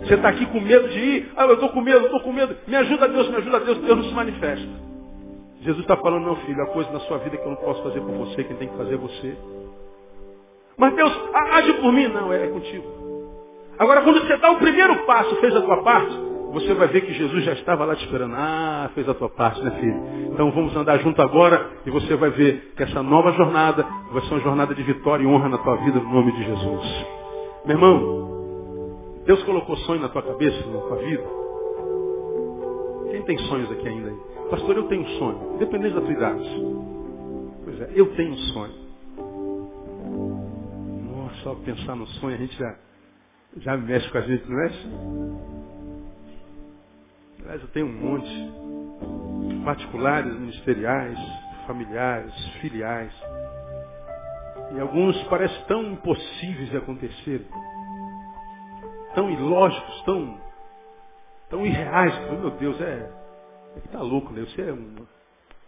[0.00, 2.54] Você está aqui com medo de ir, ah, eu estou com medo, estou com medo,
[2.66, 4.68] me ajuda Deus, me ajuda Deus, Deus não se manifesta.
[5.62, 8.00] Jesus está falando, não filho, a coisa na sua vida que eu não posso fazer
[8.00, 9.36] por você, quem tem que fazer é você.
[10.76, 11.12] Mas Deus,
[11.52, 12.84] age por mim, não, é, é contigo.
[13.78, 16.14] Agora quando você dá o primeiro passo, fez a tua parte,
[16.52, 18.34] você vai ver que Jesus já estava lá te esperando.
[18.36, 20.30] Ah, fez a tua parte, né, filho?
[20.32, 24.34] Então vamos andar junto agora e você vai ver que essa nova jornada vai ser
[24.34, 27.06] uma jornada de vitória e honra na tua vida, no nome de Jesus.
[27.64, 31.24] Meu irmão, Deus colocou sonho na tua cabeça, na tua vida?
[33.10, 34.12] Quem tem sonhos aqui ainda?
[34.50, 36.62] Pastor, eu tenho um sonho, independente da tua idade.
[37.64, 38.72] Pois é, eu tenho um sonho.
[41.16, 42.76] Nossa, só pensar no sonho a gente já,
[43.56, 44.88] já mexe com a gente, não mexe?
[47.42, 49.64] Aliás, eu tenho um monte.
[49.64, 51.18] Particulares, ministeriais,
[51.66, 53.12] familiares, filiais.
[54.74, 57.46] E alguns parecem tão impossíveis de acontecerem.
[59.14, 60.38] Tão ilógicos, tão,
[61.50, 62.16] tão irreais.
[62.30, 63.10] Meu Deus, é,
[63.76, 64.42] é que tá louco, né?
[64.42, 64.94] Você é um,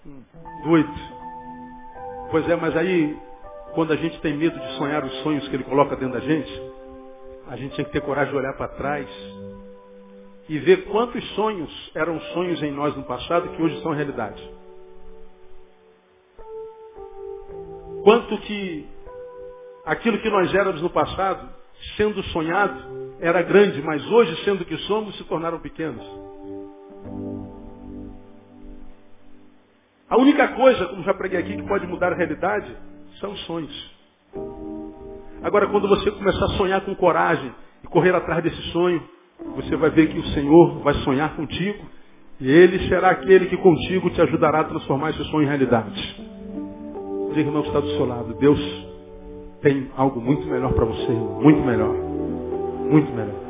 [0.06, 0.22] um
[0.64, 0.94] doido.
[2.30, 3.18] Pois é, mas aí,
[3.74, 6.62] quando a gente tem medo de sonhar os sonhos que ele coloca dentro da gente,
[7.48, 9.08] a gente tem que ter coragem de olhar para trás
[10.49, 14.42] e ver quantos sonhos eram sonhos em nós no passado que hoje são realidade.
[18.03, 18.86] Quanto que
[19.86, 21.49] aquilo que nós éramos no passado,
[21.97, 26.05] sendo sonhado, era grande, mas hoje, sendo que somos, se tornaram pequenos.
[30.09, 32.76] A única coisa, como já preguei aqui, que pode mudar a realidade
[33.20, 33.95] são os sonhos.
[35.42, 39.03] Agora, quando você começar a sonhar com coragem e correr atrás desse sonho,
[39.57, 41.85] você vai ver que o Senhor vai sonhar contigo
[42.41, 46.16] e Ele será aquele que contigo te ajudará a transformar esse sonho em realidade.
[47.35, 48.35] Diga, irmão, que está do seu lado.
[48.35, 48.61] Deus
[49.61, 51.11] tem algo muito melhor para você.
[51.11, 51.95] Muito melhor.
[51.95, 53.45] Muito melhor.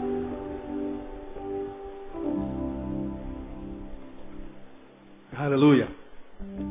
[5.36, 5.88] Aleluia.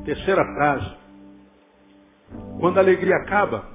[0.05, 0.91] Terceira frase.
[2.59, 3.66] Quando a alegria acaba,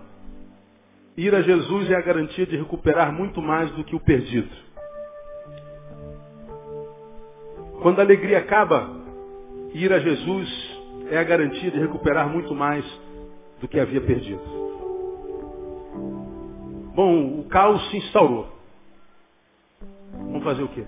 [1.17, 4.51] ir a Jesus é a garantia de recuperar muito mais do que o perdido.
[7.83, 8.91] Quando a alegria acaba,
[9.73, 10.79] ir a Jesus
[11.11, 12.85] é a garantia de recuperar muito mais
[13.61, 14.41] do que havia perdido.
[16.95, 18.49] Bom, o caos se instaurou.
[20.13, 20.85] Vamos fazer o quê?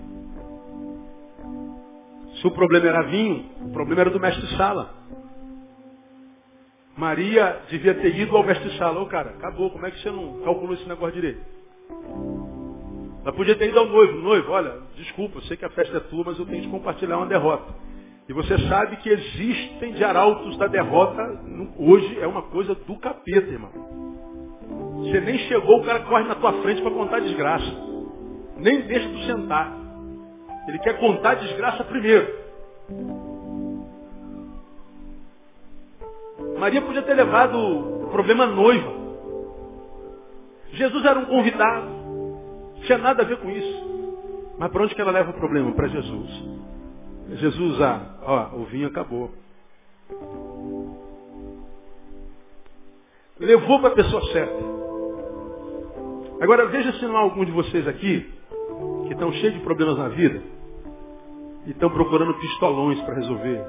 [2.39, 4.93] Se o problema era vinho, o problema era do mestre Sala.
[6.97, 9.01] Maria devia ter ido ao mestre Sala.
[9.01, 11.41] Ô cara, acabou, como é que você não calculou esse negócio direito?
[13.23, 14.17] Ela podia ter ido ao noivo.
[14.17, 17.17] Noivo, olha, desculpa, eu sei que a festa é tua, mas eu tenho que compartilhar
[17.17, 17.73] uma derrota.
[18.27, 21.21] E você sabe que existem de arautos da derrota,
[21.77, 23.71] hoje é uma coisa do capeta, irmão.
[24.99, 27.91] Você nem chegou, o cara corre na tua frente para contar desgraça.
[28.57, 29.75] Nem deixa tu sentar.
[30.67, 32.41] Ele quer contar desgraça primeiro.
[36.57, 38.93] Maria podia ter levado o problema noiva.
[40.73, 42.00] Jesus era um convidado.
[42.85, 43.91] Tinha nada a ver com isso.
[44.57, 45.71] Mas para onde que ela leva o problema?
[45.73, 46.43] Para Jesus.
[47.29, 49.31] Jesus, ah, ó, o vinho acabou.
[53.39, 54.71] Levou para a pessoa certa.
[56.41, 58.29] Agora veja se não há algum de vocês aqui
[59.07, 60.41] que estão cheios de problemas na vida
[61.65, 63.63] e estão procurando pistolões para resolver.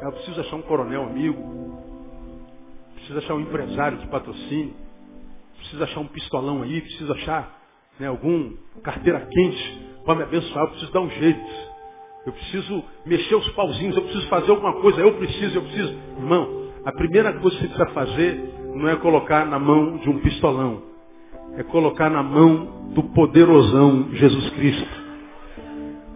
[0.00, 1.82] Eu preciso achar um coronel amigo,
[2.94, 4.74] preciso achar um empresário de patrocínio,
[5.56, 7.57] preciso achar um pistolão aí, preciso achar
[7.98, 11.68] né, algum carteira quente para me abençoar, eu preciso dar um jeito.
[12.26, 15.96] Eu preciso mexer os pauzinhos, eu preciso fazer alguma coisa, eu preciso, eu preciso.
[16.18, 20.18] Irmão, a primeira coisa que você precisa fazer não é colocar na mão de um
[20.18, 20.82] pistolão,
[21.56, 25.08] é colocar na mão do poderosão Jesus Cristo.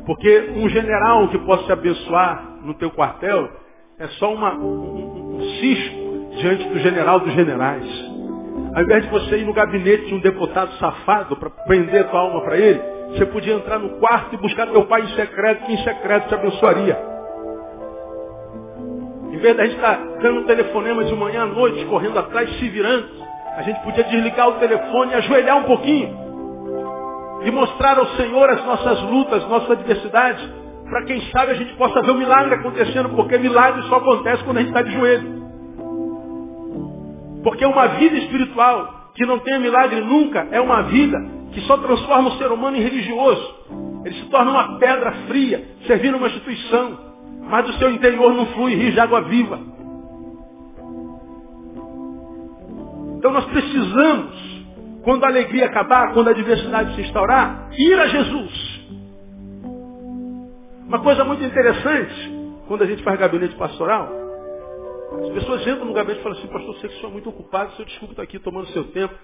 [0.07, 3.49] Porque um general que possa te abençoar no teu quartel
[3.99, 8.12] é só uma, um, um cisco diante do general dos generais.
[8.75, 12.41] Ao invés de você ir no gabinete de um deputado safado para prender tua alma
[12.41, 15.85] para ele, você podia entrar no quarto e buscar teu pai em secreto, que em
[15.85, 16.99] secreto te abençoaria.
[19.31, 22.69] Em vez da gente estar tá dando telefonema de manhã à noite, correndo atrás, se
[22.71, 23.09] virando,
[23.57, 26.23] a gente podia desligar o telefone e ajoelhar um pouquinho.
[27.45, 30.49] E mostrar ao Senhor as nossas lutas, nossas adversidades,
[30.89, 34.59] para quem sabe a gente possa ver o milagre acontecendo, porque milagre só acontece quando
[34.59, 35.42] a gente está de joelho.
[37.43, 41.19] Porque uma vida espiritual que não tem milagre nunca é uma vida
[41.53, 43.55] que só transforma o ser humano em religioso.
[44.05, 46.99] Ele se torna uma pedra fria, servindo uma instituição,
[47.49, 49.59] mas do seu interior não flui rio de água viva.
[53.19, 54.65] Então nós precisamos,
[55.05, 58.73] quando a alegria acabar, quando a diversidade se instaurar, ir a Jesus.
[60.89, 62.33] Uma coisa muito interessante,
[62.67, 64.22] quando a gente faz gabinete pastoral,
[65.21, 67.29] as pessoas entram no gabinete e falam assim, pastor, sei que o senhor é muito
[67.29, 69.15] ocupado, seu desculpa estar aqui tomando seu tempo.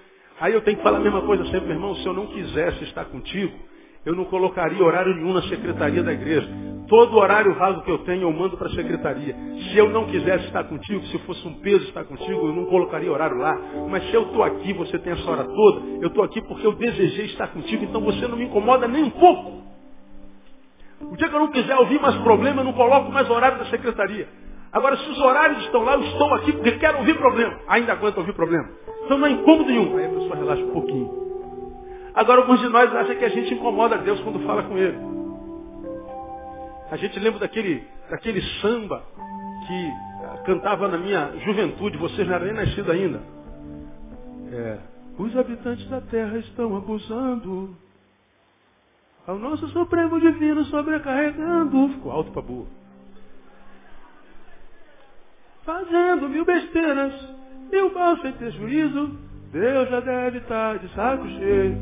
[0.41, 3.07] Aí eu tenho que falar a mesma coisa sempre, irmão, se eu não quisesse estar
[3.07, 3.53] contigo,
[4.05, 6.49] eu não colocaria horário nenhum na secretaria da igreja.
[6.89, 9.37] Todo horário vago que eu tenho, eu mando para a secretaria.
[9.71, 13.13] Se eu não quisesse estar contigo, se fosse um peso estar contigo, eu não colocaria
[13.13, 13.55] horário lá.
[13.91, 16.73] Mas se eu estou aqui, você tem essa hora toda, eu estou aqui porque eu
[16.73, 19.63] desejei estar contigo, então você não me incomoda nem um pouco.
[21.03, 23.67] O dia que eu não quiser ouvir mais problema, eu não coloco mais horário da
[23.67, 24.29] secretaria.
[24.73, 27.59] Agora, se os horários estão lá, eu estou aqui porque quero ouvir problema.
[27.69, 28.69] Ainda aguento ouvir problema.
[29.05, 29.97] Então não é incômodo nenhum.
[29.97, 31.29] Aí a pessoa relaxa um pouquinho.
[32.15, 34.99] Agora, alguns de nós acham que a gente incomoda Deus quando fala com Ele.
[36.91, 39.03] A gente lembra daquele, daquele samba
[39.67, 39.91] que
[40.25, 43.23] ah, cantava na minha juventude, vocês não eram nem nascidos ainda.
[44.53, 44.79] É,
[45.19, 47.77] os habitantes da terra estão abusando.
[49.27, 51.89] Ao nosso Supremo Divino sobrecarregando.
[51.91, 52.78] Ficou alto para burro
[55.69, 57.13] fazendo mil besteiras,
[57.71, 59.19] o mal sem ter juízo,
[59.53, 61.79] Deus já deve estar de saco cheio.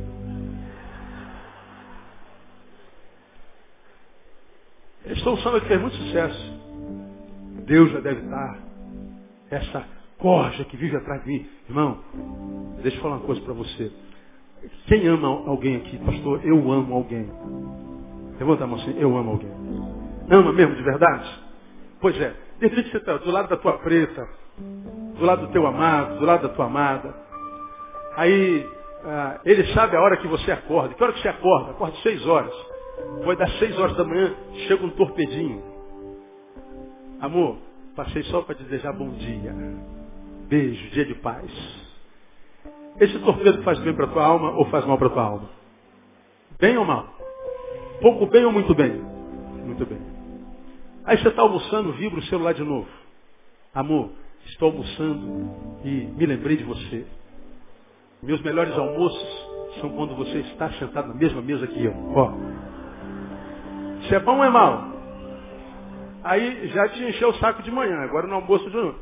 [5.05, 6.61] Eles estão samba que fez muito sucesso.
[7.64, 8.59] Deus já deve estar.
[9.53, 9.84] Essa
[10.18, 11.47] corja que vive atrás de mim.
[11.68, 12.01] Irmão,
[12.82, 13.93] deixa eu falar uma coisa para você.
[14.89, 16.45] Quem ama alguém aqui, pastor?
[16.45, 17.30] Eu amo alguém.
[18.37, 19.51] Levanta a mão assim, eu amo alguém.
[20.28, 21.47] Ama mesmo de verdade?
[22.01, 24.28] Pois é, de repente você está do lado da tua preta,
[25.18, 27.14] do lado do teu amado, do lado da tua amada.
[28.16, 28.66] Aí
[29.04, 30.94] ah, ele sabe a hora que você acorda.
[30.94, 31.70] Que hora que você acorda?
[31.72, 32.54] Acorda seis horas.
[33.24, 34.34] Vai dar seis horas da manhã,
[34.66, 35.62] chega um torpedinho.
[37.20, 37.57] Amor,
[37.94, 39.54] passei só para desejar bom dia.
[40.48, 41.50] Beijo, dia de paz.
[42.98, 45.50] Esse torpedo faz bem para tua alma ou faz mal para tua alma?
[46.59, 47.07] Bem ou mal?
[48.00, 48.92] Pouco bem ou muito bem?
[49.64, 50.16] Muito bem.
[51.07, 52.88] Aí você está almoçando, vibra o celular de novo.
[53.72, 54.11] Amor,
[54.46, 55.48] estou almoçando
[55.84, 57.07] e me lembrei de você.
[58.20, 59.46] Meus melhores almoços
[59.80, 61.94] são quando você está sentado na mesma mesa que eu.
[62.12, 62.32] Ó.
[64.09, 64.96] Se é bom ou é mal?
[66.24, 68.98] Aí já te encheu o saco de manhã, agora no almoço de novo.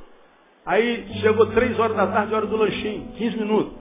[0.67, 3.73] Aí chegou três horas da tarde, hora do lanchinho, 15 minutos.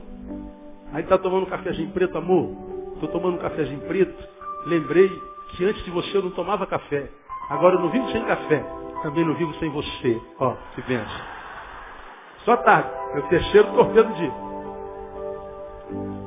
[0.93, 2.55] Aí tá tomando um cafezinho preto, amor.
[3.01, 4.15] Tô tomando um cafezinho preto.
[4.65, 5.09] Lembrei
[5.57, 7.09] que antes de você eu não tomava café.
[7.49, 8.63] Agora eu não vivo sem café.
[9.01, 10.21] Também não vivo sem você.
[10.39, 11.21] Ó, que benção.
[12.45, 12.89] Só tarde.
[13.13, 14.33] É o terceiro torpedo do dia.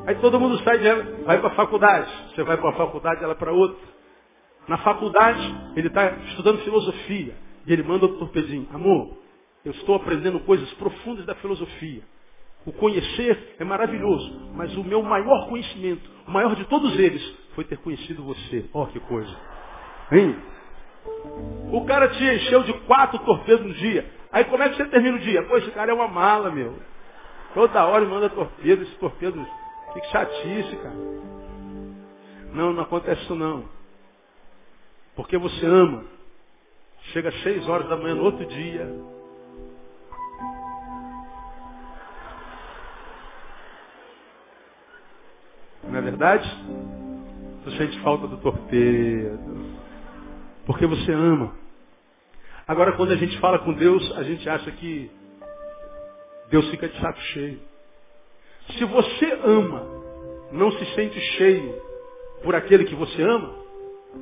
[0.07, 2.09] Aí todo mundo sai dela, vai para a faculdade.
[2.31, 3.97] Você vai para a faculdade, ela para outra.
[4.69, 7.35] Na faculdade, ele está estudando filosofia.
[7.67, 8.69] E ele manda outro torpedinho.
[8.73, 9.17] Amor,
[9.65, 12.03] eu estou aprendendo coisas profundas da filosofia.
[12.65, 17.23] O conhecer é maravilhoso, mas o meu maior conhecimento, o maior de todos eles,
[17.55, 18.69] foi ter conhecido você.
[18.73, 19.37] Ó, oh, que coisa.
[20.13, 20.37] Hein?
[21.73, 24.09] O cara te encheu de quatro torpedos no dia.
[24.33, 25.43] Aí como é que você termina o dia?
[25.45, 26.79] Pô, esse cara é uma mala, meu.
[27.55, 29.47] Toda hora ele manda torpedo, esse torpedo.
[29.93, 30.97] Que chatice, cara.
[32.53, 33.65] Não, não acontece isso não.
[35.15, 36.05] Porque você ama.
[37.13, 38.87] Chega às seis horas da manhã no outro dia,
[45.89, 46.49] Não é verdade?
[47.65, 49.76] Você sente falta do torpedo.
[50.67, 51.55] Porque você ama.
[52.67, 55.11] Agora, quando a gente fala com Deus, a gente acha que
[56.51, 57.61] Deus fica de saco cheio.
[58.77, 59.87] Se você ama,
[60.51, 61.81] não se sente cheio
[62.43, 63.55] por aquele que você ama,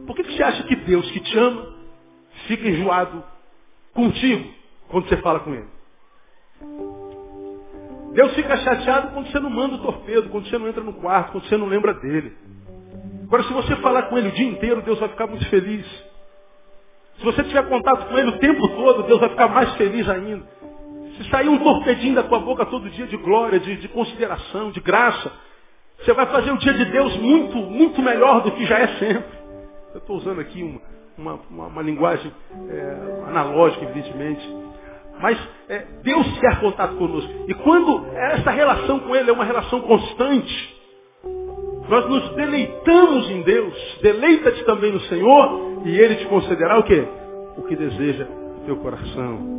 [0.07, 1.75] por que, você acha que Deus que te ama
[2.47, 3.25] fica enjoado
[3.95, 4.53] contigo
[4.89, 5.75] quando você fala com Ele?
[8.13, 11.33] Deus fica chateado quando você não manda o torpedo, quando você não entra no quarto,
[11.33, 12.33] quando você não lembra dele.
[13.25, 15.85] Agora, se você falar com ele o dia inteiro, Deus vai ficar muito feliz.
[17.19, 20.45] Se você tiver contato com ele o tempo todo, Deus vai ficar mais feliz ainda.
[21.17, 24.81] Se sair um torpedinho da tua boca todo dia de glória, de, de consideração, de
[24.81, 25.31] graça,
[25.99, 29.39] você vai fazer o dia de Deus muito, muito melhor do que já é sempre.
[29.95, 30.81] Eu estou usando aqui uma,
[31.17, 32.33] uma, uma, uma linguagem
[32.69, 34.45] é, analógica, evidentemente.
[35.21, 35.39] Mas
[35.69, 37.33] é, Deus quer contato conosco.
[37.49, 40.74] E quando essa relação com Ele é uma relação constante,
[41.89, 43.99] nós nos deleitamos em Deus.
[44.03, 47.07] Deleita-te também no Senhor e Ele te concederá o quê?
[47.57, 49.55] O que deseja o teu coração.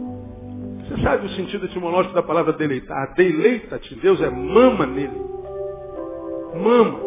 [0.87, 3.13] Você sabe o sentido etimológico da palavra deleitar?
[3.15, 5.19] Deleita-te, Deus é mama nele.
[6.55, 6.99] Mama.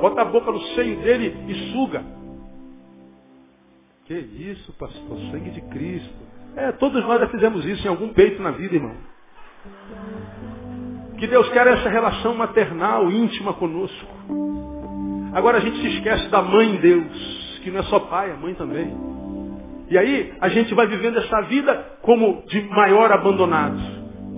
[0.00, 2.02] Bota a boca no seio dele e suga.
[4.06, 5.18] Que isso, pastor?
[5.30, 6.14] Sangue de Cristo.
[6.56, 8.94] É, todos nós já fizemos isso em algum peito na vida, irmão.
[11.18, 14.53] Que Deus quer essa relação maternal, íntima conosco.
[15.34, 18.54] Agora a gente se esquece da mãe Deus, que não é só pai, é mãe
[18.54, 18.94] também.
[19.90, 23.78] E aí a gente vai vivendo essa vida como de maior abandonado.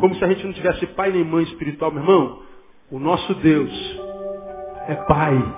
[0.00, 2.42] Como se a gente não tivesse pai nem mãe espiritual, meu irmão.
[2.90, 4.00] O nosso Deus
[4.88, 5.54] é pai.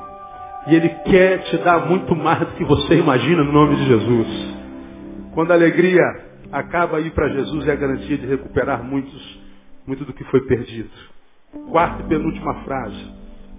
[0.66, 4.56] E Ele quer te dar muito mais do que você imagina no nome de Jesus.
[5.34, 6.02] Quando a alegria
[6.50, 9.40] acaba aí para Jesus é a garantia de recuperar muitos,
[9.86, 10.90] muito do que foi perdido.
[11.70, 13.17] Quarta e penúltima frase.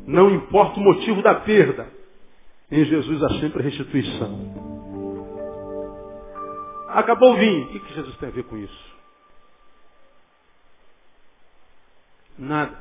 [0.09, 1.87] Não importa o motivo da perda,
[2.71, 4.39] em Jesus há sempre restituição.
[6.87, 7.65] Acabou o vinho.
[7.67, 8.97] O que Jesus tem a ver com isso?
[12.39, 12.75] Nada.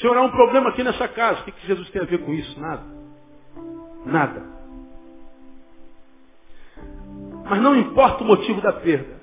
[0.00, 1.40] Senhor, há um problema aqui nessa casa.
[1.40, 2.60] O que Jesus tem a ver com isso?
[2.60, 2.84] Nada.
[4.06, 4.42] Nada.
[7.44, 9.20] Mas não importa o motivo da perda.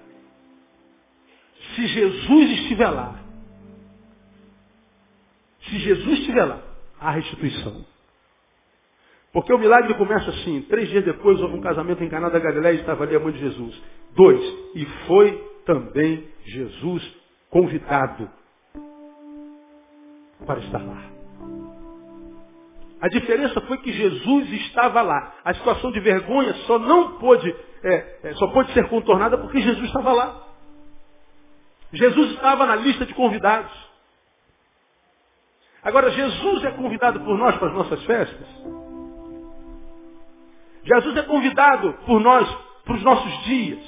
[1.73, 3.20] Se Jesus estiver lá,
[5.71, 6.59] se Jesus estiver lá,
[6.99, 7.85] há restituição.
[9.31, 10.61] Porque o milagre começa assim.
[10.63, 13.31] Três dias depois houve um casamento em Caná da Galileia e estava ali a mãe
[13.31, 13.81] de Jesus.
[14.13, 14.41] Dois.
[14.75, 17.15] E foi também Jesus
[17.49, 18.29] convidado
[20.45, 21.11] para estar lá.
[22.99, 25.33] A diferença foi que Jesus estava lá.
[25.45, 29.85] A situação de vergonha só não pôde, é, é, só pôde ser contornada porque Jesus
[29.85, 30.47] estava lá.
[31.93, 33.71] Jesus estava na lista de convidados.
[35.83, 38.47] Agora, Jesus é convidado por nós para as nossas festas?
[40.83, 42.47] Jesus é convidado por nós
[42.85, 43.79] para os nossos dias.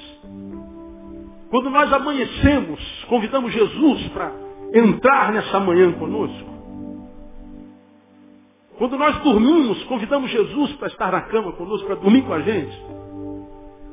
[1.49, 4.31] Quando nós amanhecemos, convidamos Jesus para
[4.73, 6.53] entrar nessa manhã conosco.
[8.77, 12.75] Quando nós dormimos, convidamos Jesus para estar na cama conosco, para dormir com a gente.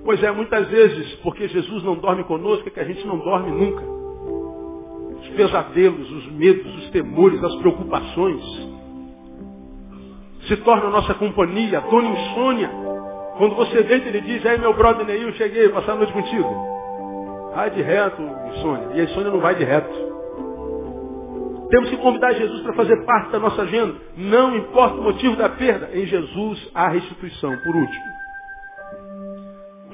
[0.03, 3.51] Pois é, muitas vezes, porque Jesus não dorme conosco, é que a gente não dorme
[3.51, 4.00] nunca.
[5.31, 8.43] Os pesadelos, os medos, os temores, as preocupações
[10.47, 12.71] se tornam a nossa companhia, a dona insônia.
[13.39, 16.49] Quando você deita, ele diz, aí meu brother Neil, cheguei, passar a noite contigo.
[17.55, 18.23] Vai de reto,
[18.61, 18.89] Sônia.
[18.95, 20.11] E a Sônia não vai de reto.
[21.71, 23.95] Temos que convidar Jesus para fazer parte da nossa agenda.
[24.17, 25.91] Não importa o motivo da perda.
[25.93, 27.57] Em Jesus há restituição.
[27.59, 28.05] Por último.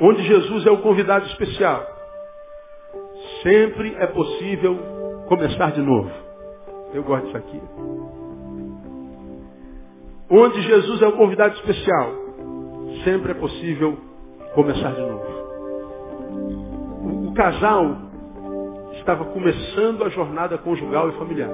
[0.01, 1.85] Onde Jesus é o convidado especial.
[3.43, 4.96] Sempre é possível
[5.27, 6.11] começar de novo.
[6.93, 7.61] Eu gosto disso aqui.
[10.31, 12.13] Onde Jesus é o convidado especial.
[13.05, 13.99] Sempre é possível
[14.55, 15.27] começar de novo.
[17.03, 17.97] O, o casal
[18.95, 21.51] estava começando a jornada conjugal e familiar.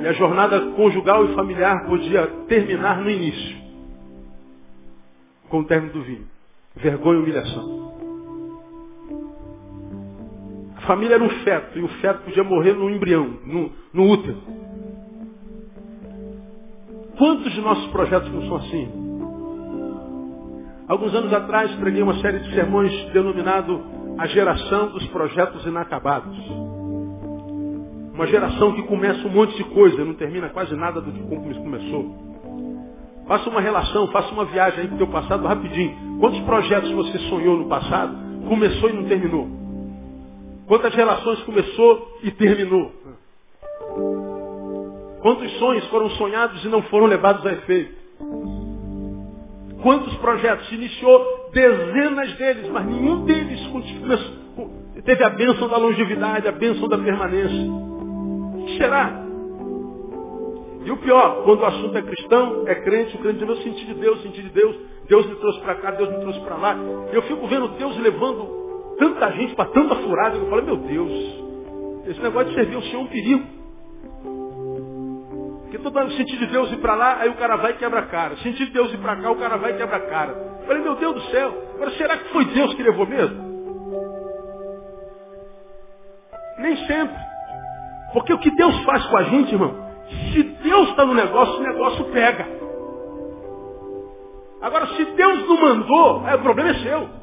[0.00, 3.56] E a jornada conjugal e familiar podia terminar no início,
[5.48, 6.26] com o término do vinho.
[6.74, 7.95] Vergonha e humilhação.
[10.86, 14.36] Família era um feto, e o feto podia morrer no embrião, no, no útero.
[17.18, 19.06] Quantos de nossos projetos não são assim?
[20.86, 23.82] Alguns anos atrás preguei uma série de sermões denominado
[24.18, 26.36] A Geração dos Projetos Inacabados.
[28.14, 32.14] Uma geração que começa um monte de coisa não termina quase nada do que começou.
[33.26, 36.18] Faça uma relação, faça uma viagem aí pro teu passado rapidinho.
[36.20, 38.16] Quantos projetos você sonhou no passado,
[38.48, 39.65] começou e não terminou?
[40.66, 42.92] Quantas relações começou e terminou?
[45.20, 47.94] Quantos sonhos foram sonhados e não foram levados a efeito?
[49.82, 50.70] Quantos projetos?
[50.72, 53.60] Iniciou dezenas deles, mas nenhum deles
[55.04, 57.70] teve a bênção da longevidade, a bênção da permanência.
[57.70, 59.22] O que será?
[60.84, 63.86] E o pior, quando o assunto é cristão, é crente, o crente diz, eu senti
[63.86, 64.76] de Deus, senti de Deus,
[65.08, 66.76] Deus me trouxe para cá, Deus me trouxe para lá.
[67.12, 68.65] Eu fico vendo Deus levando
[68.98, 71.12] tanta gente para tanta furada, eu falo, meu Deus,
[72.06, 73.46] esse negócio de servir o Senhor é um perigo.
[75.62, 78.00] Porque todo ano sentir de Deus ir para lá, aí o cara vai e quebra
[78.00, 78.36] a cara.
[78.36, 80.32] Sentir de Deus ir para cá, o cara vai e quebra a cara.
[80.60, 83.46] Eu falei, meu Deus do céu, agora será que foi Deus que levou mesmo?
[86.58, 87.16] Nem sempre.
[88.12, 89.74] Porque o que Deus faz com a gente, irmão,
[90.32, 92.46] se Deus está no negócio, o negócio pega.
[94.62, 97.15] Agora, se Deus não mandou, aí o problema é seu.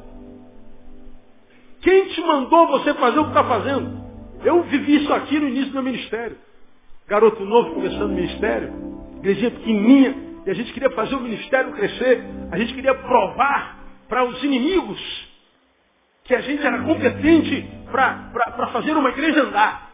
[1.84, 4.02] Quem te mandou você fazer o que está fazendo?
[4.42, 6.38] Eu vivi isso aqui no início do meu ministério.
[7.06, 8.72] Garoto novo começando o ministério,
[9.18, 10.14] igrejinha pequenininha,
[10.46, 14.98] e a gente queria fazer o ministério crescer, a gente queria provar para os inimigos
[16.24, 19.90] que a gente era competente para fazer uma igreja andar.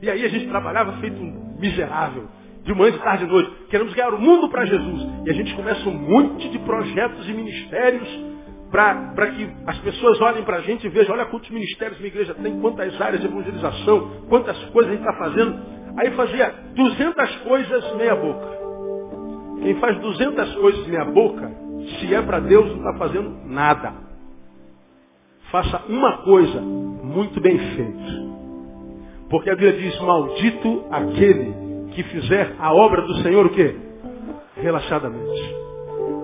[0.00, 2.26] E aí a gente trabalhava feito um miserável,
[2.64, 3.50] de manhã, de tarde e de noite.
[3.68, 5.06] Queremos ganhar o mundo para Jesus.
[5.26, 8.08] E a gente começa um monte de projetos e ministérios
[8.70, 12.34] para que as pessoas olhem para a gente e vejam, olha quantos ministérios minha igreja
[12.34, 15.58] tem, quantas áreas de evangelização, quantas coisas a gente está fazendo.
[15.96, 18.58] Aí fazia 200 coisas meia boca.
[19.62, 21.50] Quem faz 200 coisas meia boca,
[21.98, 23.94] se é para Deus, não está fazendo nada.
[25.50, 28.28] Faça uma coisa muito bem feita.
[29.30, 33.74] Porque a Bíblia diz, maldito aquele que fizer a obra do Senhor o quê?
[34.56, 35.56] Relaxadamente.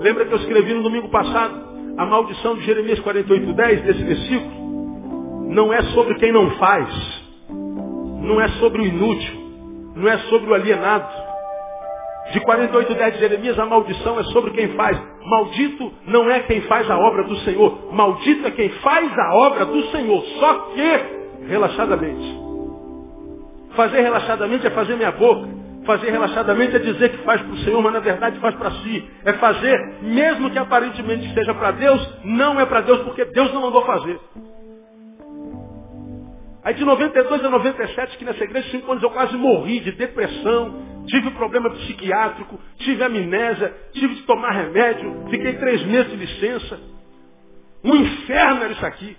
[0.00, 5.48] Lembra que eu escrevi no domingo passado a maldição de Jeremias 48:10 desse versículo?
[5.48, 7.24] Não é sobre quem não faz.
[7.48, 9.44] Não é sobre o inútil
[9.94, 11.24] não é sobre o alienado.
[12.32, 15.00] De 48, 10 de Jeremias, a maldição é sobre quem faz.
[15.24, 17.92] Maldito não é quem faz a obra do Senhor.
[17.92, 20.22] Maldito é quem faz a obra do Senhor.
[20.40, 22.42] Só que, relaxadamente.
[23.76, 25.48] Fazer relaxadamente é fazer minha boca.
[25.84, 29.10] Fazer relaxadamente é dizer que faz para o Senhor, mas na verdade faz para si.
[29.24, 33.62] É fazer, mesmo que aparentemente seja para Deus, não é para Deus, porque Deus não
[33.62, 34.18] mandou fazer.
[36.64, 41.04] Aí de 92 a 97, que nessa igreja, cinco anos eu quase morri de depressão,
[41.06, 46.80] tive problema psiquiátrico, tive amnésia, tive de tomar remédio, fiquei três meses de licença.
[47.84, 49.14] Um inferno era isso aqui.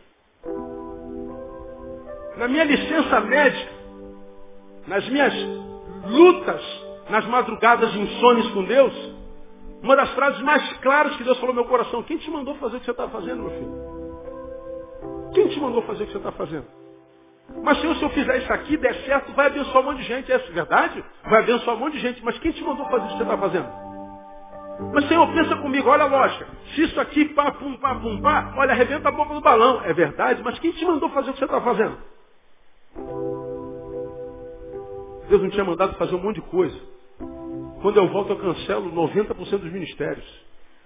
[2.37, 3.71] Na minha licença médica,
[4.87, 5.33] nas minhas
[6.05, 6.61] lutas,
[7.09, 8.93] nas madrugadas insones com Deus,
[9.81, 12.77] uma das frases mais claras que Deus falou no meu coração, quem te mandou fazer
[12.77, 13.95] o que você está fazendo, meu filho?
[15.33, 16.65] Quem te mandou fazer o que você está fazendo?
[17.63, 20.31] Mas Senhor, se eu fizer isso aqui, der certo, vai abençoar um monte de gente.
[20.31, 21.03] É verdade?
[21.23, 22.23] Vai abençoar um monte de gente.
[22.23, 23.67] Mas quem te mandou fazer o que você está fazendo?
[24.93, 26.47] Mas Senhor, pensa comigo, olha a lógica.
[26.73, 29.81] Se isso aqui, pá, pum, pá, pum, pá, olha, arrebenta a boca do balão.
[29.83, 30.41] É verdade?
[30.43, 31.97] Mas quem te mandou fazer o que você está fazendo?
[35.29, 36.77] Deus não tinha mandado fazer um monte de coisa.
[37.81, 40.25] Quando eu volto, eu cancelo 90% dos ministérios.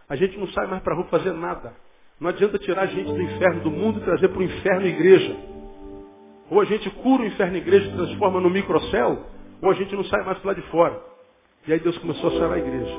[0.07, 1.73] A gente não sai mais para a rua fazer nada.
[2.19, 4.89] Não adianta tirar a gente do inferno do mundo e trazer para o inferno a
[4.89, 5.35] igreja.
[6.49, 9.25] Ou a gente cura o inferno igreja e transforma no microcéu,
[9.61, 10.99] ou a gente não sai mais para lá de fora.
[11.67, 12.97] E aí Deus começou a sarar a igreja.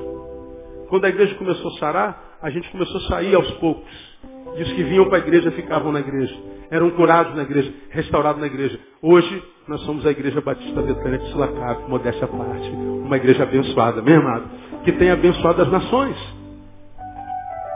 [0.89, 4.19] Quando a igreja começou a sarar, a gente começou a sair aos poucos.
[4.57, 6.35] E os que vinham para a igreja ficavam na igreja.
[6.71, 8.79] Eram curados na igreja, restaurados na igreja.
[9.03, 12.69] Hoje, nós somos a Igreja Batista Betânia de Sulacap, modéstia à parte.
[12.71, 14.45] Uma igreja abençoada, meu amado.
[14.85, 16.17] Que tem abençoado as nações.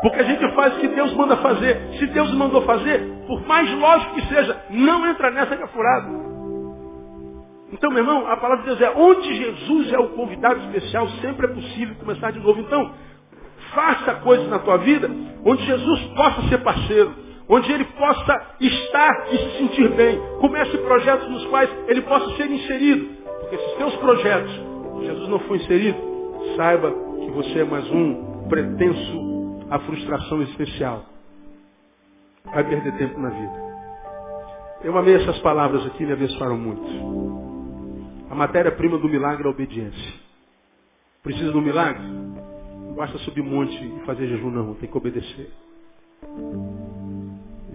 [0.01, 1.81] Porque a gente faz o que Deus manda fazer.
[1.99, 6.35] Se Deus mandou fazer, por mais lógico que seja, não entra nessa que é furado.
[7.73, 11.47] Então, meu irmão, a palavra de Deus é, onde Jesus é o convidado especial, sempre
[11.47, 12.61] é possível começar de novo.
[12.61, 12.93] Então,
[13.75, 15.11] faça coisas na tua vida
[15.45, 17.13] onde Jesus possa ser parceiro,
[17.49, 20.21] onde ele possa estar e se sentir bem.
[20.41, 23.09] Comece projetos nos quais ele possa ser inserido.
[23.41, 24.75] Porque se os teus projetos
[25.05, 25.99] Jesus não for inserido,
[26.57, 31.05] saiba que você é mais um pretenso à frustração especial.
[32.45, 33.65] Vai perder tempo na vida.
[34.83, 36.85] Eu amei essas palavras aqui, me abençoaram muito.
[38.31, 40.13] A matéria-prima do milagre é a obediência.
[41.23, 42.03] Precisa de um milagre?
[42.03, 44.75] Não basta subir monte e fazer jejum, não.
[44.75, 45.51] Tem que obedecer.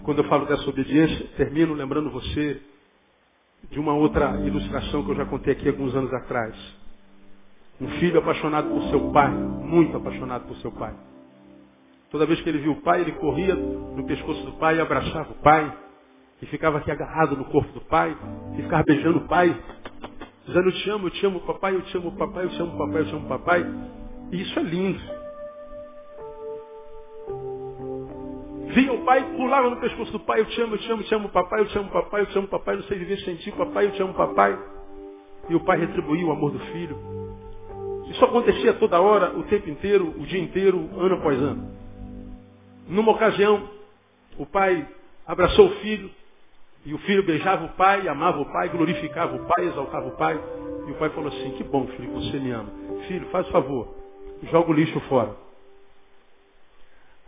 [0.10, 2.60] Quando eu falo dessa obediência, termino lembrando você
[3.70, 6.56] de uma outra ilustração que eu já contei aqui alguns anos atrás.
[7.80, 10.96] Um filho apaixonado por seu pai, muito apaixonado por seu pai.
[12.10, 15.30] Toda vez que ele viu o pai, ele corria no pescoço do pai e abraçava
[15.30, 15.78] o pai.
[16.42, 18.18] E ficava aqui agarrado no corpo do pai.
[18.58, 19.56] E ficava beijando o pai
[20.48, 22.76] dizendo eu te amo, eu te amo papai, eu te amo papai, eu te amo
[22.80, 23.64] papai, eu te amo papai.
[24.32, 25.19] E isso é lindo.
[28.70, 31.06] Vinha o pai, pulava no pescoço do pai, eu te amo, eu te amo, eu
[31.06, 33.36] te amo papai, eu te amo papai, eu te amo papai, não sei viver sem
[33.38, 34.58] ti, papai, eu te amo papai.
[35.50, 36.96] E o pai retribuía o amor do filho.
[38.12, 41.72] Isso acontecia toda hora, o tempo inteiro, o dia inteiro, ano após ano.
[42.88, 43.68] Numa ocasião,
[44.38, 44.88] o pai
[45.26, 46.12] abraçou o filho,
[46.86, 50.40] e o filho beijava o pai, amava o pai, glorificava o pai, exaltava o pai.
[50.88, 52.70] E o pai falou assim, que bom, filho, você me ama.
[53.08, 53.96] Filho, faz favor,
[54.44, 55.49] joga o lixo fora.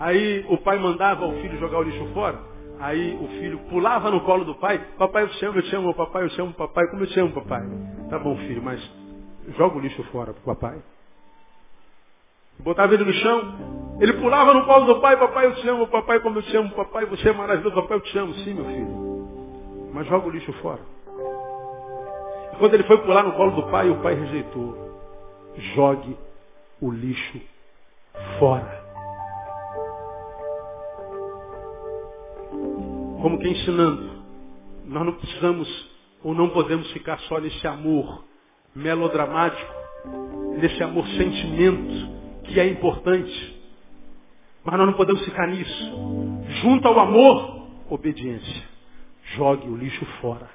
[0.01, 2.39] Aí o pai mandava o filho jogar o lixo fora.
[2.79, 4.79] Aí o filho pulava no colo do pai.
[4.97, 6.87] Papai, eu te amo, eu te amo, papai, eu te amo, papai.
[6.87, 7.61] Como eu te amo, papai?
[8.09, 8.81] Tá bom, filho, mas
[9.57, 10.81] joga o lixo fora pro papai.
[12.59, 13.97] Botava ele no chão.
[14.01, 15.15] Ele pulava no colo do pai.
[15.17, 17.05] Papai, eu te amo, papai, como eu te amo, papai.
[17.05, 18.33] Você é maravilhoso, papai, eu te amo.
[18.33, 19.11] Sim, meu filho
[19.93, 20.79] mas joga o lixo fora.
[22.53, 24.75] E quando ele foi pular no colo do pai, o pai rejeitou.
[25.75, 26.17] Jogue
[26.81, 27.41] o lixo
[28.39, 28.80] fora.
[33.21, 34.23] Como que ensinando,
[34.85, 35.91] nós não precisamos
[36.23, 38.25] ou não podemos ficar só nesse amor
[38.75, 39.73] melodramático,
[40.57, 42.09] nesse amor sentimento
[42.45, 43.61] que é importante.
[44.63, 45.93] Mas nós não podemos ficar nisso.
[46.61, 48.71] Junto ao amor, obediência
[49.35, 50.49] jogue o lixo fora.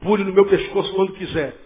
[0.00, 1.56] Pule no meu pescoço quando quiser.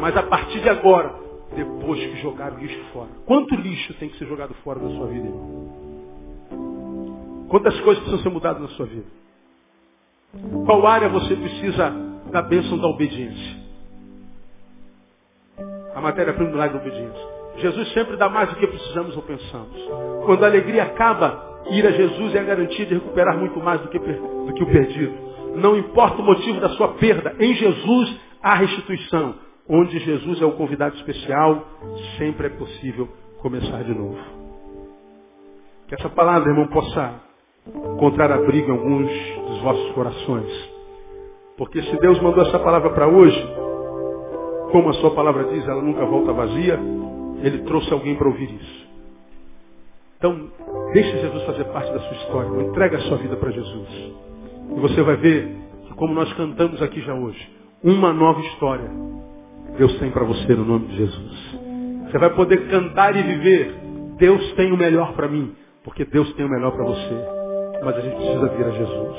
[0.00, 1.14] Mas a partir de agora,
[1.54, 3.10] depois que jogar o lixo fora.
[3.26, 5.83] Quanto lixo tem que ser jogado fora da sua vida, irmão?
[7.48, 9.06] Quantas coisas precisam ser mudadas na sua vida?
[10.66, 11.92] Qual área você precisa
[12.30, 13.64] da bênção da obediência?
[15.94, 17.34] A matéria-prima do lado da obediência.
[17.58, 19.76] Jesus sempre dá mais do que precisamos ou pensamos.
[20.26, 23.88] Quando a alegria acaba, Ir a Jesus é a garantia de recuperar muito mais do
[23.88, 25.14] que, do que o perdido.
[25.56, 29.36] Não importa o motivo da sua perda, em Jesus há restituição.
[29.66, 31.66] Onde Jesus é o convidado especial,
[32.18, 34.18] sempre é possível começar de novo.
[35.88, 37.14] Que essa palavra, irmão, possa
[37.66, 39.10] encontrar abrigo em alguns
[39.48, 40.70] dos vossos corações.
[41.56, 43.40] Porque se Deus mandou essa palavra para hoje,
[44.72, 46.78] como a sua palavra diz, ela nunca volta vazia,
[47.42, 48.84] Ele trouxe alguém para ouvir isso.
[50.18, 50.48] Então,
[50.92, 52.62] deixe Jesus fazer parte da sua história.
[52.62, 53.88] Entregue a sua vida para Jesus.
[54.76, 55.54] E você vai ver
[55.86, 57.50] que, como nós cantamos aqui já hoje,
[57.82, 58.90] uma nova história
[59.76, 61.58] Deus tem para você no nome de Jesus.
[62.06, 63.74] Você vai poder cantar e viver.
[64.18, 65.52] Deus tem o melhor para mim,
[65.82, 67.43] porque Deus tem o melhor para você.
[67.84, 69.16] Mas a gente precisa vir a Jesus.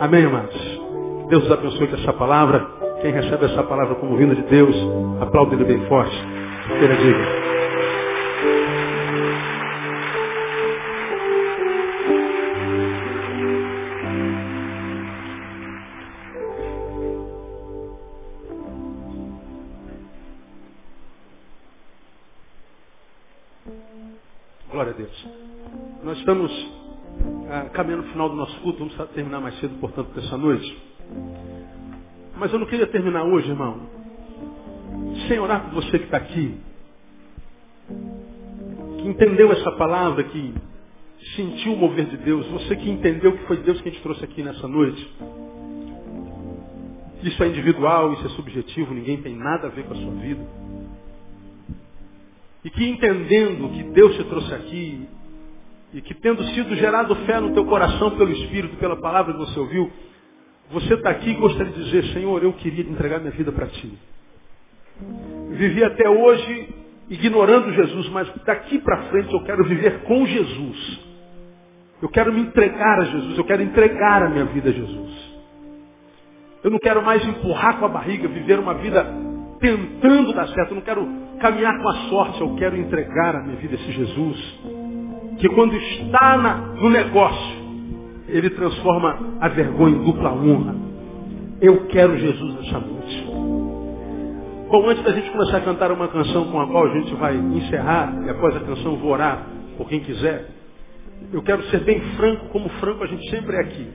[0.00, 0.80] Amém, amados?
[1.28, 2.66] Deus os abençoe com essa palavra.
[3.00, 4.74] Quem recebe essa palavra como vinda de Deus,
[5.20, 6.16] aplaude ele bem forte.
[6.66, 7.40] Que ele diga.
[26.20, 26.59] estamos ah, caminhando no
[28.10, 30.76] final do nosso culto, vamos terminar mais cedo, portanto, dessa noite.
[32.36, 33.80] Mas eu não queria terminar hoje, irmão,
[35.28, 36.58] sem orar por você que está aqui,
[38.98, 40.54] que entendeu essa palavra, que
[41.36, 44.42] sentiu o mover de Deus, você que entendeu que foi Deus que te trouxe aqui
[44.42, 45.10] nessa noite.
[47.22, 50.42] Isso é individual, isso é subjetivo, ninguém tem nada a ver com a sua vida.
[52.64, 55.06] E que entendendo que Deus te trouxe aqui,
[55.92, 59.58] e que tendo sido gerado fé no teu coração pelo Espírito, pela palavra que você
[59.58, 59.90] ouviu,
[60.70, 63.92] você está aqui e gostaria de dizer, Senhor, eu queria entregar minha vida para Ti.
[65.50, 66.68] Vivi até hoje
[67.08, 71.00] ignorando Jesus, mas daqui para frente eu quero viver com Jesus.
[72.00, 75.30] Eu quero me entregar a Jesus, eu quero entregar a minha vida a Jesus.
[76.62, 79.04] Eu não quero mais empurrar com a barriga, viver uma vida
[79.58, 81.06] tentando dar certo, eu não quero
[81.40, 84.60] caminhar com a sorte, eu quero entregar a minha vida a esse Jesus.
[85.40, 87.56] Que quando está na, no negócio,
[88.28, 90.74] ele transforma a vergonha em dupla honra.
[91.60, 93.26] Eu quero Jesus nessa noite.
[94.70, 97.36] Bom, antes da gente começar a cantar uma canção com a qual a gente vai
[97.36, 100.48] encerrar, e após a canção vou orar por quem quiser,
[101.32, 103.88] eu quero ser bem franco, como franco a gente sempre é aqui.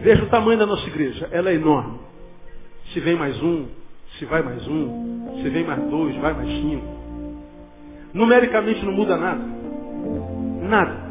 [0.00, 1.98] Veja o tamanho da nossa igreja, ela é enorme.
[2.92, 3.66] Se vem mais um,
[4.18, 6.86] se vai mais um, se vem mais dois, vai mais cinco.
[8.14, 9.57] Numericamente não muda nada.
[10.68, 11.08] Nada.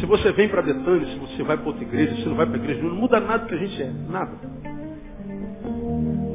[0.00, 2.56] Se você vem para Betânia, se você vai para outra igreja, se não vai para
[2.56, 3.90] a igreja, não muda nada que a gente é.
[4.08, 4.32] Nada.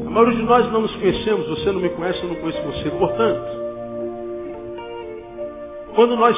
[0.06, 2.90] A maioria de nós não nos conhecemos, você não me conhece, eu não conheço você.
[2.92, 3.42] Portanto,
[5.96, 6.38] quando nós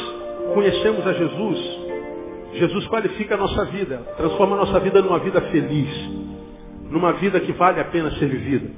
[0.53, 1.79] conhecemos a Jesus,
[2.53, 5.89] Jesus qualifica a nossa vida, transforma a nossa vida numa vida feliz,
[6.89, 8.69] numa vida que vale a pena ser vivida.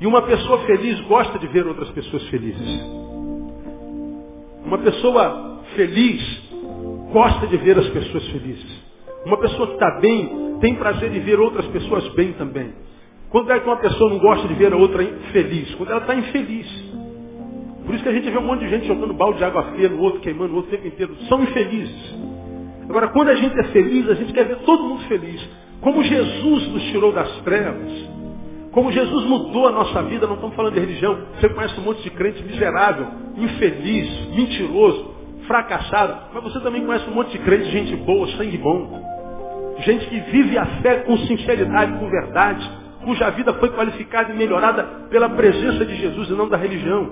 [0.00, 2.80] E uma pessoa feliz gosta de ver outras pessoas felizes.
[4.64, 6.42] Uma pessoa feliz
[7.12, 8.82] gosta de ver as pessoas felizes.
[9.24, 12.72] Uma pessoa que está bem tem prazer de ver outras pessoas bem também.
[13.30, 15.74] Quando é que uma pessoa não gosta de ver a outra feliz?
[15.74, 16.66] Quando ela está infeliz.
[17.84, 19.88] Por isso que a gente vê um monte de gente jogando balde de água fria
[19.88, 21.16] no outro, queimando o outro o tempo inteiro.
[21.28, 22.14] São infelizes.
[22.88, 25.48] Agora, quando a gente é feliz, a gente quer ver todo mundo feliz.
[25.80, 27.90] Como Jesus nos tirou das trevas,
[28.70, 31.18] como Jesus mudou a nossa vida, não estamos falando de religião.
[31.38, 33.06] Você conhece um monte de crente miserável,
[33.36, 35.11] infeliz, mentiroso,
[35.52, 36.16] fracassado.
[36.32, 39.02] Mas você também conhece um monte de crente, gente boa, sangue bom.
[39.80, 42.70] Gente que vive a fé com sinceridade, com verdade,
[43.04, 47.10] cuja vida foi qualificada e melhorada pela presença de Jesus e não da religião.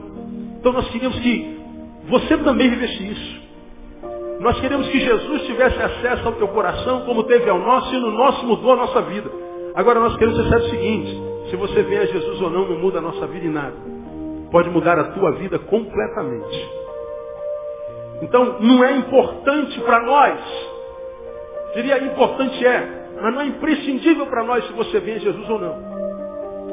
[0.59, 1.61] Então nós queríamos que
[2.09, 3.41] você também vivesse isso.
[4.41, 8.11] Nós queremos que Jesus tivesse acesso ao teu coração como teve ao nosso e no
[8.11, 9.31] nosso mudou a nossa vida.
[9.75, 12.99] Agora nós queremos dizer o seguinte, se você vem a Jesus ou não, não muda
[13.01, 13.77] a nossa vida em nada.
[14.51, 16.81] Pode mudar a tua vida completamente.
[18.23, 20.39] Então não é importante para nós,
[21.75, 25.91] diria importante é, mas não é imprescindível para nós se você a Jesus ou não.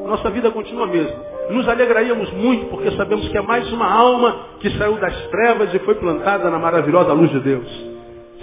[0.06, 1.16] Nossa vida continua a mesma.
[1.50, 5.78] Nos alegraríamos muito porque sabemos que é mais uma alma que saiu das trevas e
[5.80, 7.88] foi plantada na maravilhosa luz de Deus.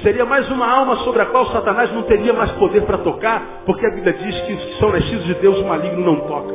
[0.02, 3.86] Seria mais uma alma sobre a qual Satanás não teria mais poder para tocar, porque
[3.86, 6.54] a Bíblia diz que os que são nascidos de Deus o maligno não toca.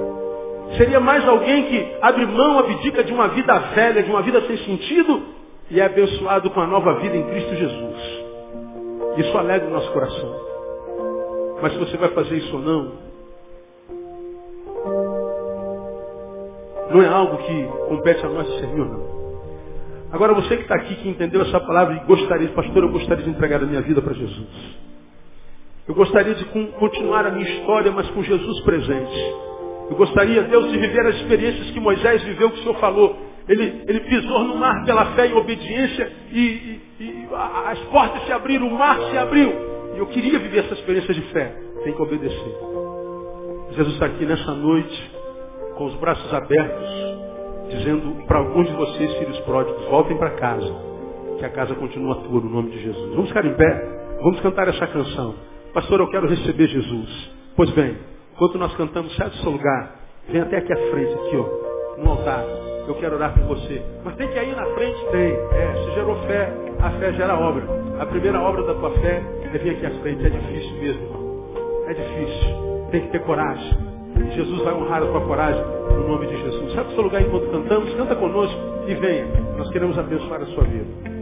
[0.76, 4.56] Seria mais alguém que abre mão, abdica de uma vida velha, de uma vida sem
[4.58, 5.22] sentido,
[5.70, 8.20] e é abençoado com a nova vida em Cristo Jesus.
[9.18, 10.36] Isso alegra o nosso coração.
[11.62, 12.92] Mas se você vai fazer isso ou não,
[16.90, 19.20] não é algo que compete a nós discernir ou não.
[20.12, 23.30] Agora você que está aqui, que entendeu essa palavra e gostaria, pastor, eu gostaria de
[23.30, 24.48] entregar a minha vida para Jesus.
[25.86, 26.44] Eu gostaria de
[26.78, 29.34] continuar a minha história, mas com Jesus presente.
[29.88, 33.29] Eu gostaria, Deus, de viver as experiências que Moisés viveu, que o Senhor falou.
[33.48, 37.28] Ele, ele pisou no mar pela fé e obediência e, e, e
[37.66, 39.52] as portas se abriram, o mar se abriu.
[39.94, 41.54] E eu queria viver essa experiência de fé.
[41.82, 42.54] Tem que obedecer.
[43.72, 45.10] Jesus está aqui nessa noite
[45.76, 46.88] com os braços abertos,
[47.70, 50.74] dizendo para alguns de vocês, filhos pródigos, voltem para casa,
[51.38, 53.14] que a casa continua tua no nome de Jesus.
[53.14, 55.34] Vamos ficar em pé, vamos cantar essa canção.
[55.72, 57.30] Pastor, eu quero receber Jesus.
[57.56, 57.96] Pois bem,
[58.34, 59.94] enquanto nós cantamos, sai do seu lugar,
[60.28, 62.44] vem até aqui à frente, aqui ó, no altar.
[62.90, 63.80] Eu quero orar por você.
[64.02, 64.98] Mas tem que ir na frente?
[65.12, 65.32] Tem.
[65.32, 67.62] É, se gerou fé, a fé gera obra.
[68.00, 70.26] A primeira obra da tua fé é vir aqui à frente.
[70.26, 71.84] É difícil mesmo, irmão.
[71.86, 72.88] É difícil.
[72.90, 73.78] Tem que ter coragem.
[74.34, 76.72] Jesus vai honrar a tua coragem no nome de Jesus.
[76.72, 77.94] Sabe o seu lugar enquanto cantamos?
[77.94, 79.26] Canta conosco e venha.
[79.56, 81.19] Nós queremos abençoar a sua vida.